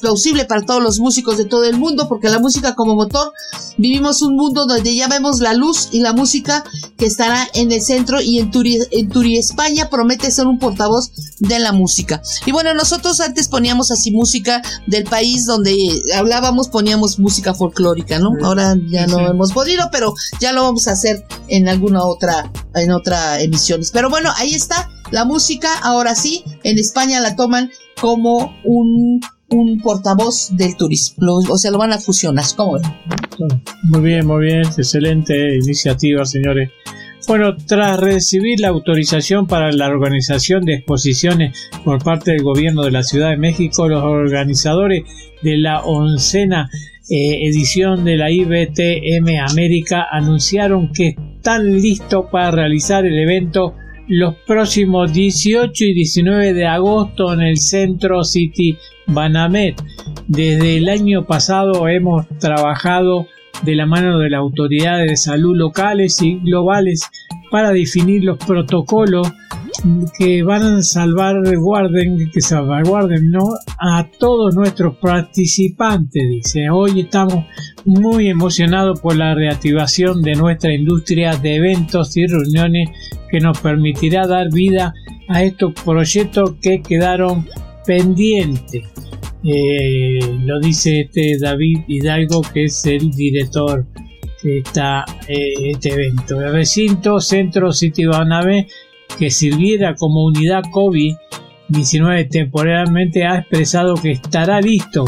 [0.00, 3.32] plausible para todos los músicos de todo el mundo, porque la música como motor,
[3.76, 6.64] vivimos un mundo donde ya vemos la luz y la música
[6.96, 11.10] que estará en el centro y en Turi, en Turi España promete ser un portavoz
[11.38, 12.22] de la música.
[12.46, 15.76] Y bueno, nosotros antes poníamos así música del país donde
[16.16, 18.30] hablábamos, poníamos música folclórica, ¿no?
[18.42, 22.92] Ahora ya no hemos podido, pero ya lo vamos a hacer en alguna otra, en
[22.92, 23.80] otra emisión.
[23.92, 27.70] Pero bueno, ahí está la música, ahora sí, en España la toman
[28.00, 29.20] como un,
[29.50, 32.82] un portavoz del turismo, o sea, lo van a fusionar, ¿cómo ven?
[33.84, 36.70] Muy bien, muy bien, excelente iniciativa, señores.
[37.26, 42.90] Bueno, tras recibir la autorización para la organización de exposiciones por parte del gobierno de
[42.90, 45.04] la Ciudad de México, los organizadores
[45.42, 46.68] de la oncena
[47.08, 53.74] eh, edición de la IBTM América anunciaron que están listos para realizar el evento
[54.08, 58.76] los próximos 18 y 19 de agosto en el Centro City
[59.06, 59.82] Banamet.
[60.26, 63.26] Desde el año pasado hemos trabajado
[63.62, 67.08] de la mano de las autoridades de salud locales y globales
[67.50, 69.32] para definir los protocolos
[70.18, 73.44] que van a salvaguarden, que salvaguarden ¿no?
[73.78, 76.70] a todos nuestros participantes, dice.
[76.70, 77.44] Hoy estamos
[77.84, 82.88] muy emocionados por la reactivación de nuestra industria de eventos y reuniones
[83.30, 84.94] que nos permitirá dar vida
[85.28, 87.46] a estos proyectos que quedaron
[87.86, 88.84] pendientes.
[89.44, 93.86] Eh, lo dice este David Hidalgo, que es el director
[94.42, 94.62] de
[95.28, 96.40] eh, este evento.
[96.40, 98.66] El recinto Centro City Banabe,
[99.18, 105.04] que sirviera como unidad COVID-19 temporalmente, ha expresado que estará listo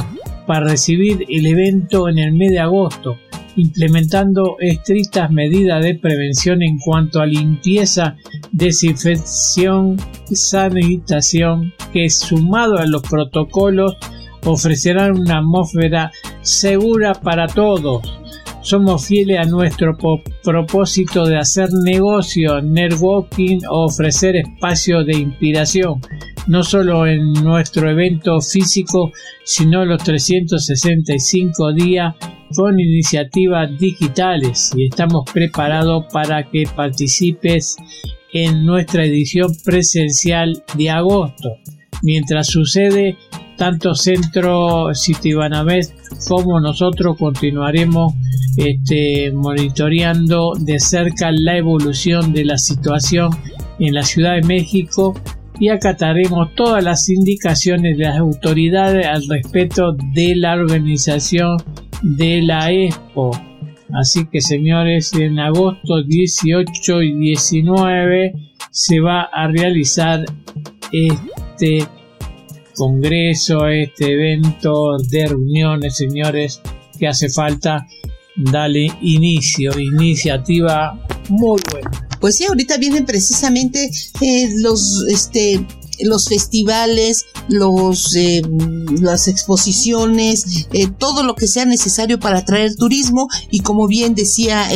[0.46, 3.18] para recibir el evento en el mes de agosto,
[3.56, 8.16] implementando estrictas medidas de prevención en cuanto a limpieza,
[8.52, 9.96] desinfección,
[10.32, 13.96] sanitación, que sumado a los protocolos
[14.44, 18.02] ofrecerán una atmósfera segura para todos.
[18.60, 19.96] Somos fieles a nuestro
[20.44, 26.02] propósito de hacer negocio, networking o ofrecer espacio de inspiración,
[26.46, 29.10] no solo en nuestro evento físico,
[29.44, 32.14] sino los 365 días
[32.54, 37.76] con iniciativas digitales y estamos preparados para que participes
[38.34, 41.56] en nuestra edición presencial de agosto.
[42.02, 43.16] Mientras sucede
[43.56, 45.94] tanto Centro Citibanabés
[46.28, 48.12] como nosotros continuaremos
[48.56, 53.30] este, monitoreando de cerca la evolución de la situación
[53.78, 55.14] en la Ciudad de México
[55.58, 61.56] y acataremos todas las indicaciones de las autoridades al respecto de la organización
[62.02, 63.30] de la Expo.
[63.92, 68.34] Así que señores, en agosto 18 y 19
[68.70, 70.24] se va a realizar
[70.92, 71.35] este
[72.74, 76.60] congreso, este evento de reuniones, señores,
[76.98, 77.86] que hace falta
[78.36, 80.98] darle inicio, iniciativa
[81.28, 81.90] muy buena.
[82.20, 83.90] Pues sí, ahorita vienen precisamente
[84.20, 85.64] eh, los, este,
[86.00, 88.42] los festivales, los, eh,
[89.00, 94.68] las exposiciones, eh, todo lo que sea necesario para atraer turismo y como bien decía,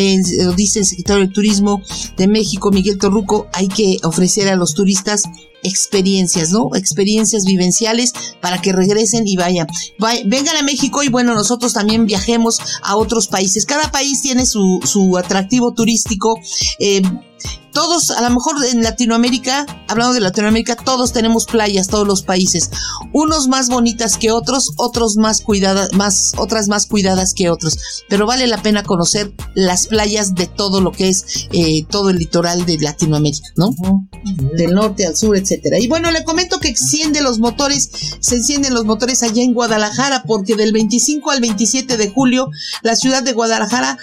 [0.56, 1.82] dice el secretario de Turismo
[2.16, 5.24] de México, Miguel Torruco, hay que ofrecer a los turistas
[5.62, 6.68] experiencias, ¿no?
[6.74, 9.66] Experiencias vivenciales para que regresen y vayan.
[10.26, 13.66] vengan a México y bueno, nosotros también viajemos a otros países.
[13.66, 16.34] Cada país tiene su, su atractivo turístico.
[16.78, 17.02] Eh,
[17.72, 22.70] todos, a lo mejor en Latinoamérica, hablando de Latinoamérica, todos tenemos playas, todos los países.
[23.12, 27.78] Unos más bonitas que otros, otros más cuidadas, más, otras más cuidadas que otros.
[28.08, 32.16] Pero vale la pena conocer las playas de todo lo que es eh, todo el
[32.16, 33.74] litoral de Latinoamérica, ¿no?
[34.56, 35.78] Del norte al sur, etcétera.
[35.78, 37.90] Y bueno, le comento que enciende los motores,
[38.20, 42.48] se encienden los motores allá en Guadalajara, porque del 25 al 27 de julio,
[42.82, 43.98] la ciudad de Guadalajara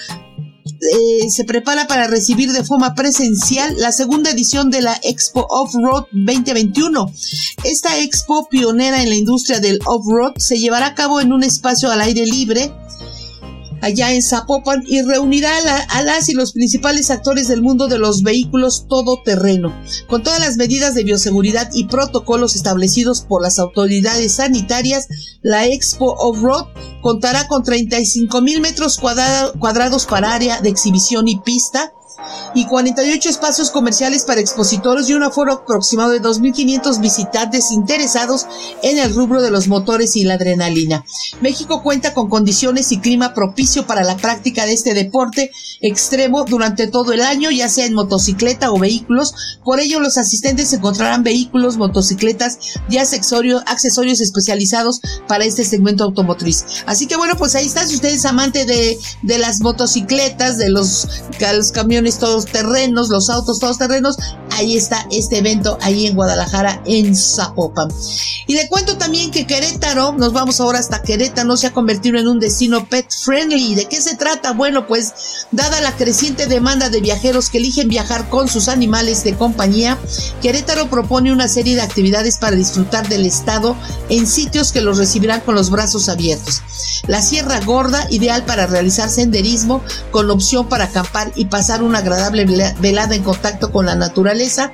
[0.82, 6.06] eh, se prepara para recibir de forma presencial la segunda edición de la Expo Off-Road
[6.12, 7.12] 2021.
[7.64, 11.92] Esta expo pionera en la industria del off-road se llevará a cabo en un espacio
[11.92, 12.72] al aire libre
[13.82, 15.52] allá en Zapopan y reunirá
[15.90, 19.74] a, las y los principales actores del mundo de los vehículos todoterreno,
[20.08, 25.08] con todas las medidas de bioseguridad y protocolos establecidos por las autoridades sanitarias.
[25.42, 26.68] La Expo Off-Road
[27.02, 31.94] contará con 35 mil metros cuadrados para área de exhibición y pista,
[32.54, 38.46] y 48 espacios comerciales para expositores y un aforo aproximado de 2.500 visitantes interesados
[38.84, 41.04] en el rubro de los motores y la adrenalina.
[41.42, 45.52] México cuenta con condiciones y clima propicio para la práctica de este deporte
[45.82, 49.34] extremo durante todo el año, ya sea en motocicleta o vehículos.
[49.64, 52.60] Por ello, los asistentes encontrarán vehículos, motocicletas
[52.90, 56.66] y accesorios, accesorios especializados para este segmento automotriz.
[56.86, 57.86] Así que bueno, pues ahí está.
[57.86, 58.98] Si usted es amante de,
[59.38, 60.74] las motocicletas, de de
[61.58, 64.18] los camiones todos terrenos, los autos todos terrenos,
[64.52, 67.90] ahí está este evento, ahí en Guadalajara, en Zapopan.
[68.48, 72.28] Y le cuento también que Querétaro, nos vamos ahora hasta Querétaro, se ha convertido en
[72.28, 73.76] un destino pet friendly.
[73.76, 74.54] ¿De qué se trata?
[74.54, 79.36] Bueno, pues dada la creciente demanda de viajeros que eligen viajar con sus animales de
[79.36, 79.98] compañía,
[80.42, 83.76] Querétaro propone una serie de actividades para disfrutar del estado
[84.10, 86.62] en sitios que los recibirán con los brazos abiertos.
[87.08, 89.82] La Sierra Gorda, ideal para realizar senderismo,
[90.12, 92.46] con opción para acampar y pasar una agradable
[92.80, 94.72] velada en contacto con la naturaleza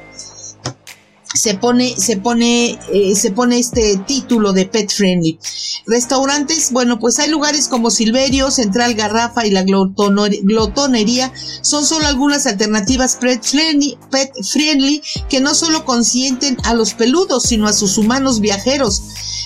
[1.33, 5.39] se pone, se pone, eh, se pone este título de pet friendly.
[5.85, 11.31] Restaurantes, bueno, pues hay lugares como Silverio, Central Garrafa y la Glotonería
[11.61, 17.43] son solo algunas alternativas pet friendly, pet friendly que no solo consienten a los peludos,
[17.43, 19.01] sino a sus humanos viajeros.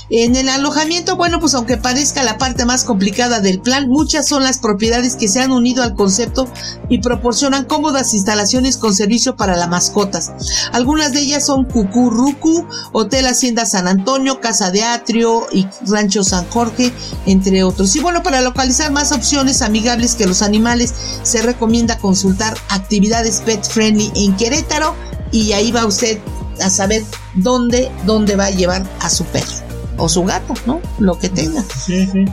[0.10, 4.42] En el alojamiento, bueno, pues aunque parezca la parte más complicada del plan, muchas son
[4.42, 6.48] las propiedades que se han unido al concepto
[6.90, 10.32] y proporcionan cómodas instalaciones con servicio para las mascotas.
[10.72, 16.50] Algunas de ellas son Cucurrucu, Hotel Hacienda San Antonio, Casa de Atrio y Rancho San
[16.50, 16.92] Jorge,
[17.28, 17.96] entre otros.
[17.96, 23.64] Y bueno, para localizar más opciones amigables que los animales, se recomienda consultar actividades pet
[23.64, 24.96] friendly en Querétaro
[25.32, 26.18] y ahí va usted
[26.64, 27.04] a saber
[27.36, 29.54] dónde, dónde va a llevar a su perro
[29.98, 30.82] o su gato, ¿no?
[30.98, 31.62] Lo que tenga.
[31.62, 32.26] Sí, sí.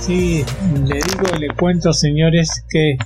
[0.00, 0.44] Sí,
[0.84, 2.96] le digo, le cuento, señores, que,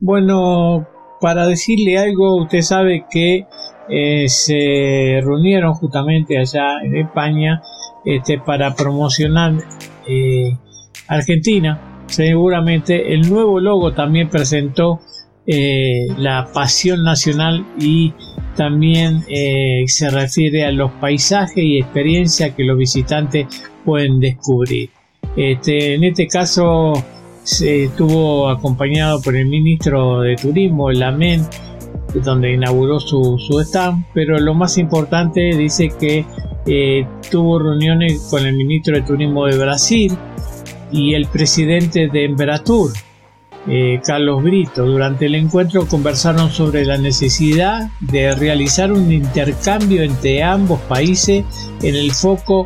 [0.00, 0.86] bueno,
[1.20, 3.46] para decirle algo, usted sabe que
[3.90, 7.62] eh, se reunieron justamente allá en España
[8.04, 9.54] este, para promocionar
[10.06, 10.56] eh,
[11.06, 12.04] Argentina.
[12.06, 15.00] Seguramente el nuevo logo también presentó
[15.46, 18.12] eh, la pasión nacional y
[18.56, 19.24] también
[19.86, 23.46] se refiere a los paisajes y experiencias que los visitantes
[23.84, 24.90] pueden descubrir.
[25.36, 26.92] Este, en este caso
[27.44, 31.46] se estuvo acompañado por el ministro de Turismo, el AMEN,
[32.14, 36.24] donde inauguró su, su stand, pero lo más importante dice que
[36.66, 40.16] eh, tuvo reuniones con el ministro de Turismo de Brasil
[40.90, 42.92] y el presidente de Embratur,
[43.66, 44.84] eh, Carlos Brito.
[44.84, 51.44] Durante el encuentro conversaron sobre la necesidad de realizar un intercambio entre ambos países
[51.82, 52.64] en el foco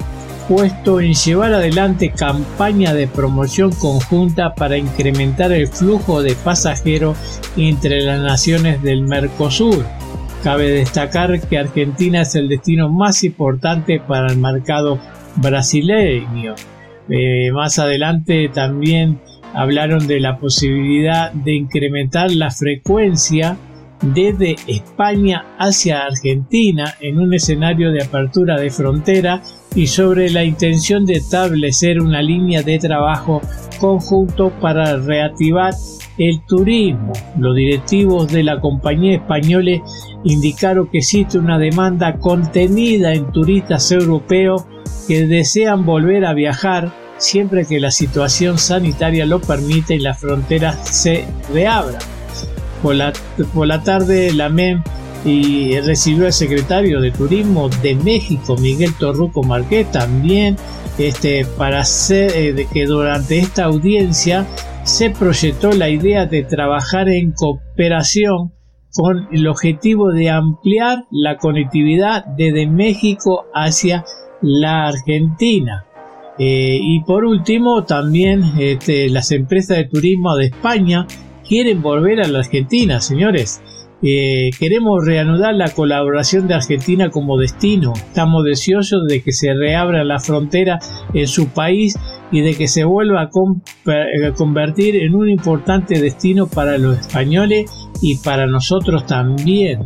[0.49, 7.17] puesto en llevar adelante campaña de promoción conjunta para incrementar el flujo de pasajeros
[7.57, 9.85] entre las naciones del Mercosur.
[10.43, 14.99] Cabe destacar que Argentina es el destino más importante para el mercado
[15.37, 16.55] brasileño.
[17.09, 19.21] Eh, más adelante también
[19.55, 23.57] hablaron de la posibilidad de incrementar la frecuencia
[24.03, 29.43] desde España hacia Argentina en un escenario de apertura de frontera
[29.75, 33.41] y sobre la intención de establecer una línea de trabajo
[33.81, 35.75] conjunto para reactivar
[36.19, 37.13] el turismo.
[37.39, 39.83] Los directivos de la compañía española
[40.25, 44.65] indicaron que existe una demanda contenida en turistas europeos
[45.09, 50.89] que desean volver a viajar siempre que la situación sanitaria lo permite y las fronteras
[50.89, 52.01] se reabran.
[52.83, 53.13] Por la,
[53.55, 54.83] por la tarde, la MEM
[55.25, 60.57] y recibió al secretario de Turismo de México, Miguel Torruco Marqués, también
[60.99, 64.47] este, para hacer eh, que durante esta audiencia
[64.85, 68.53] se proyectó la idea de trabajar en cooperación
[68.93, 74.05] con el objetivo de ampliar la conectividad desde México hacia
[74.43, 75.87] la Argentina.
[76.39, 81.07] Eh, y por último, también este, las empresas de turismo de España
[81.47, 83.63] quieren volver a la Argentina, señores.
[84.05, 87.93] Eh, queremos reanudar la colaboración de Argentina como destino.
[87.95, 90.81] Estamos deseosos de que se reabra la frontera
[91.15, 91.97] en su país
[92.33, 97.71] y de que se vuelva a eh, convertir en un importante destino para los españoles
[98.01, 99.81] y para nosotros también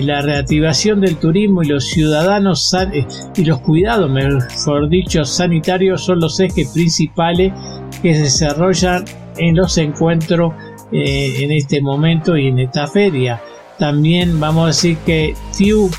[0.00, 6.20] la reactivación del turismo y los ciudadanos eh, y los cuidados, mejor dicho, sanitarios son
[6.20, 7.52] los ejes principales
[8.00, 9.04] que se desarrollan
[9.36, 10.54] en los encuentros
[10.92, 13.40] eh, en este momento y en esta feria.
[13.78, 15.90] También vamos a decir que TIU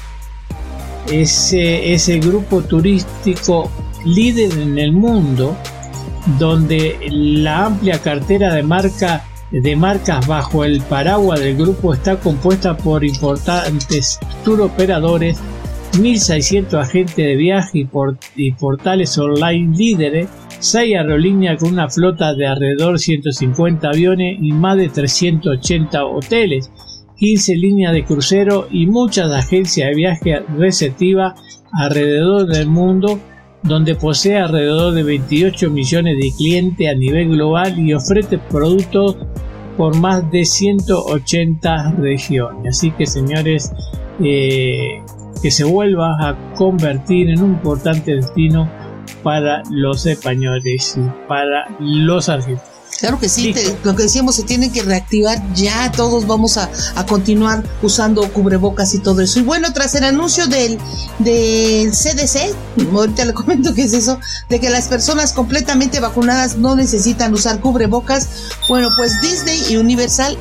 [1.12, 3.70] es, es el grupo turístico
[4.06, 5.58] líder en el mundo
[6.40, 12.76] donde la amplia cartera de marca de marcas bajo el paraguas del grupo está compuesta
[12.76, 15.40] por importantes tour operadores,
[15.94, 17.88] 1.600 agentes de viaje
[18.36, 20.28] y, portales online líderes,
[20.64, 26.72] 6 aerolíneas con una flota de alrededor 150 aviones y más de 380 hoteles,
[27.18, 31.34] 15 líneas de crucero y muchas agencias de viaje receptivas
[31.74, 33.20] alrededor del mundo
[33.64, 39.18] donde posee alrededor de 28 millones de clientes a nivel global y ofrece productos
[39.76, 42.78] por más de 180 regiones.
[42.78, 43.70] Así que señores,
[44.24, 45.02] eh,
[45.42, 48.70] que se vuelva a convertir en un importante destino
[49.24, 52.74] para los españoles y para los argentinos.
[53.00, 53.54] Claro que sí,
[53.84, 56.70] lo que decíamos, se tiene que reactivar ya, todos vamos a,
[57.08, 59.40] continuar usando cubrebocas y todo eso.
[59.40, 60.78] Y bueno, tras el anuncio del,
[61.20, 62.56] del CDC,
[62.94, 67.60] ahorita le comento qué es eso, de que las personas completamente vacunadas no necesitan usar
[67.60, 68.30] cubrebocas,
[68.70, 70.38] bueno, pues Disney y Universal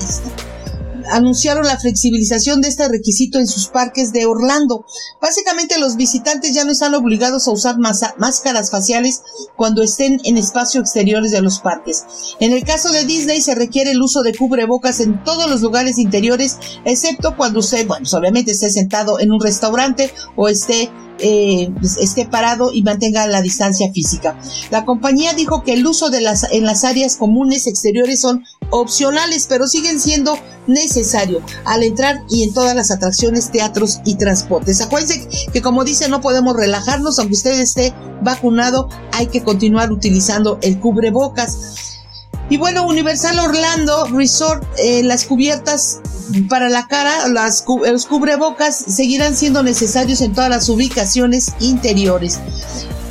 [1.13, 4.85] anunciaron la flexibilización de este requisito en sus parques de Orlando.
[5.21, 9.23] Básicamente los visitantes ya no están obligados a usar máscaras faciales
[9.57, 12.05] cuando estén en espacios exteriores de los parques.
[12.41, 15.99] En el caso de Disney se requiere el uso de cubrebocas en todos los lugares
[15.99, 21.71] interiores, excepto cuando usted, bueno, pues, obviamente esté sentado en un restaurante o esté eh,
[21.79, 24.37] pues, esté parado y mantenga la distancia física.
[24.71, 29.47] La compañía dijo que el uso de las en las áreas comunes exteriores son opcionales,
[29.49, 34.81] pero siguen siendo necesario al entrar y en todas las atracciones, teatros y transportes.
[34.81, 40.59] Acuérdense que como dice, no podemos relajarnos, aunque usted esté vacunado, hay que continuar utilizando
[40.63, 42.01] el cubrebocas.
[42.49, 46.01] Y bueno, Universal Orlando Resort, eh, las cubiertas
[46.49, 52.41] para la cara, las, los cubrebocas seguirán siendo necesarios en todas las ubicaciones interiores.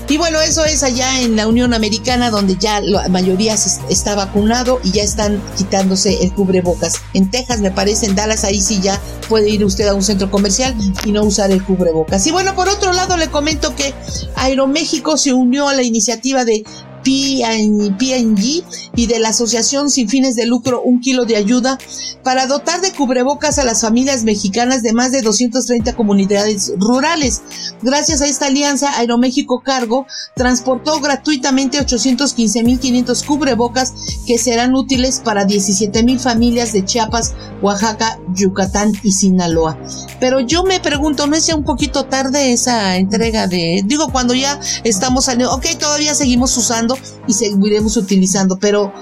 [0.10, 3.56] Y bueno, eso es allá en la Unión Americana donde ya la mayoría
[3.90, 6.96] está vacunado y ya están quitándose el cubrebocas.
[7.14, 9.00] En Texas, me parece, en Dallas, ahí sí ya
[9.30, 10.76] puede ir usted a un centro comercial
[11.06, 12.28] y no usar el cubrebocas.
[12.28, 13.94] Y bueno, por otro lado le comento que
[14.36, 16.66] Aeroméxico se unió a la iniciativa de
[17.04, 18.64] PNG
[18.96, 21.78] y de la Asociación Sin Fines de Lucro Un Kilo de Ayuda
[22.24, 27.42] para dotar de cubrebocas a las familias mexicanas de más de 230 comunidades rurales.
[27.82, 33.94] Gracias a esta alianza, Aeroméxico Cargo transportó gratuitamente 815.500 cubrebocas
[34.28, 39.78] que serán útiles para 17.000 familias de Chiapas, Oaxaca, Yucatán y Sinaloa.
[40.20, 44.34] Pero yo me pregunto, ¿no es ya un poquito tarde esa entrega de, digo, cuando
[44.34, 46.91] ya estamos ok, todavía seguimos usando
[47.28, 48.94] y seguiremos utilizando, pero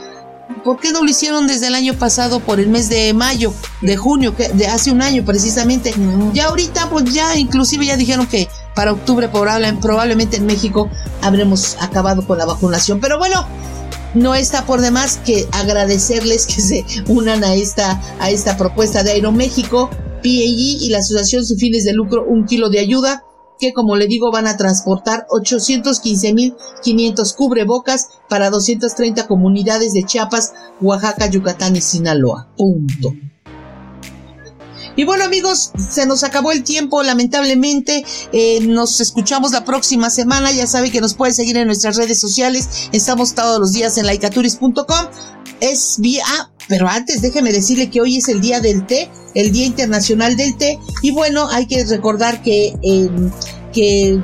[0.64, 3.98] ¿por qué no lo hicieron desde el año pasado por el mes de mayo, de
[3.98, 5.94] junio, que de hace un año precisamente?
[6.34, 10.90] Ya ahorita, pues ya inclusive ya dijeron que para octubre probablemente en México
[11.22, 13.00] habremos acabado con la vacunación.
[13.00, 13.46] Pero bueno,
[14.14, 19.12] no está por demás que agradecerles que se unan a esta, a esta propuesta de
[19.12, 23.24] Aeroméxico, PAG y la Asociación Sin Fines de Lucro Un Kilo de Ayuda
[23.60, 31.28] que como le digo van a transportar 815.500 cubrebocas para 230 comunidades de Chiapas, Oaxaca,
[31.28, 32.48] Yucatán y Sinaloa.
[32.58, 33.14] Punto.
[35.00, 38.04] Y bueno amigos, se nos acabó el tiempo, lamentablemente.
[38.34, 40.52] Eh, nos escuchamos la próxima semana.
[40.52, 42.90] Ya sabe que nos puede seguir en nuestras redes sociales.
[42.92, 45.06] Estamos todos los días en laicaturis.com.
[45.62, 46.26] Es vía...
[46.28, 50.36] Ah, pero antes déjeme decirle que hoy es el día del té, el Día Internacional
[50.36, 50.78] del Té.
[51.02, 53.32] Y bueno, hay que recordar que, em,
[53.72, 54.22] que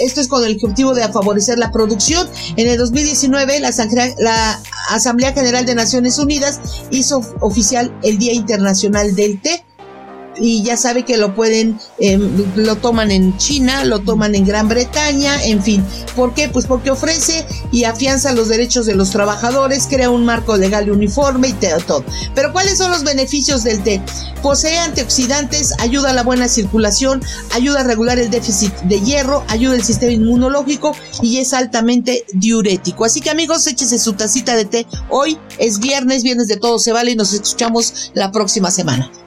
[0.00, 2.28] esto es con el objetivo de favorecer la producción.
[2.56, 3.70] En el 2019, la,
[4.18, 9.64] la, Asamblea General de Naciones Unidas hizo oficial el Día Internacional del Té
[10.42, 14.68] y ya sabe que lo pueden, em, lo toman en China, lo toman en Gran
[14.68, 15.84] Bretaña, en fin.
[16.16, 16.48] ¿Por qué?
[16.48, 20.90] Pues porque ofrece y afianza los derechos de los trabajadores, crea un marco legal y
[20.90, 21.52] uniforme y
[21.86, 22.04] todo.
[22.34, 24.02] Pero ¿cuáles son los beneficios del té?
[24.42, 27.22] Posee antioxidantes, ayuda a la buena circulación,
[27.52, 33.04] ayuda a regular el déficit de hierro, ayuda al sistema inmunológico y es altamente diurético.
[33.04, 34.86] Así que amigos, échese su tacita de té.
[35.08, 39.08] Hoy es viernes, viernes de todo se vale y nos escuchamos la próxima semana.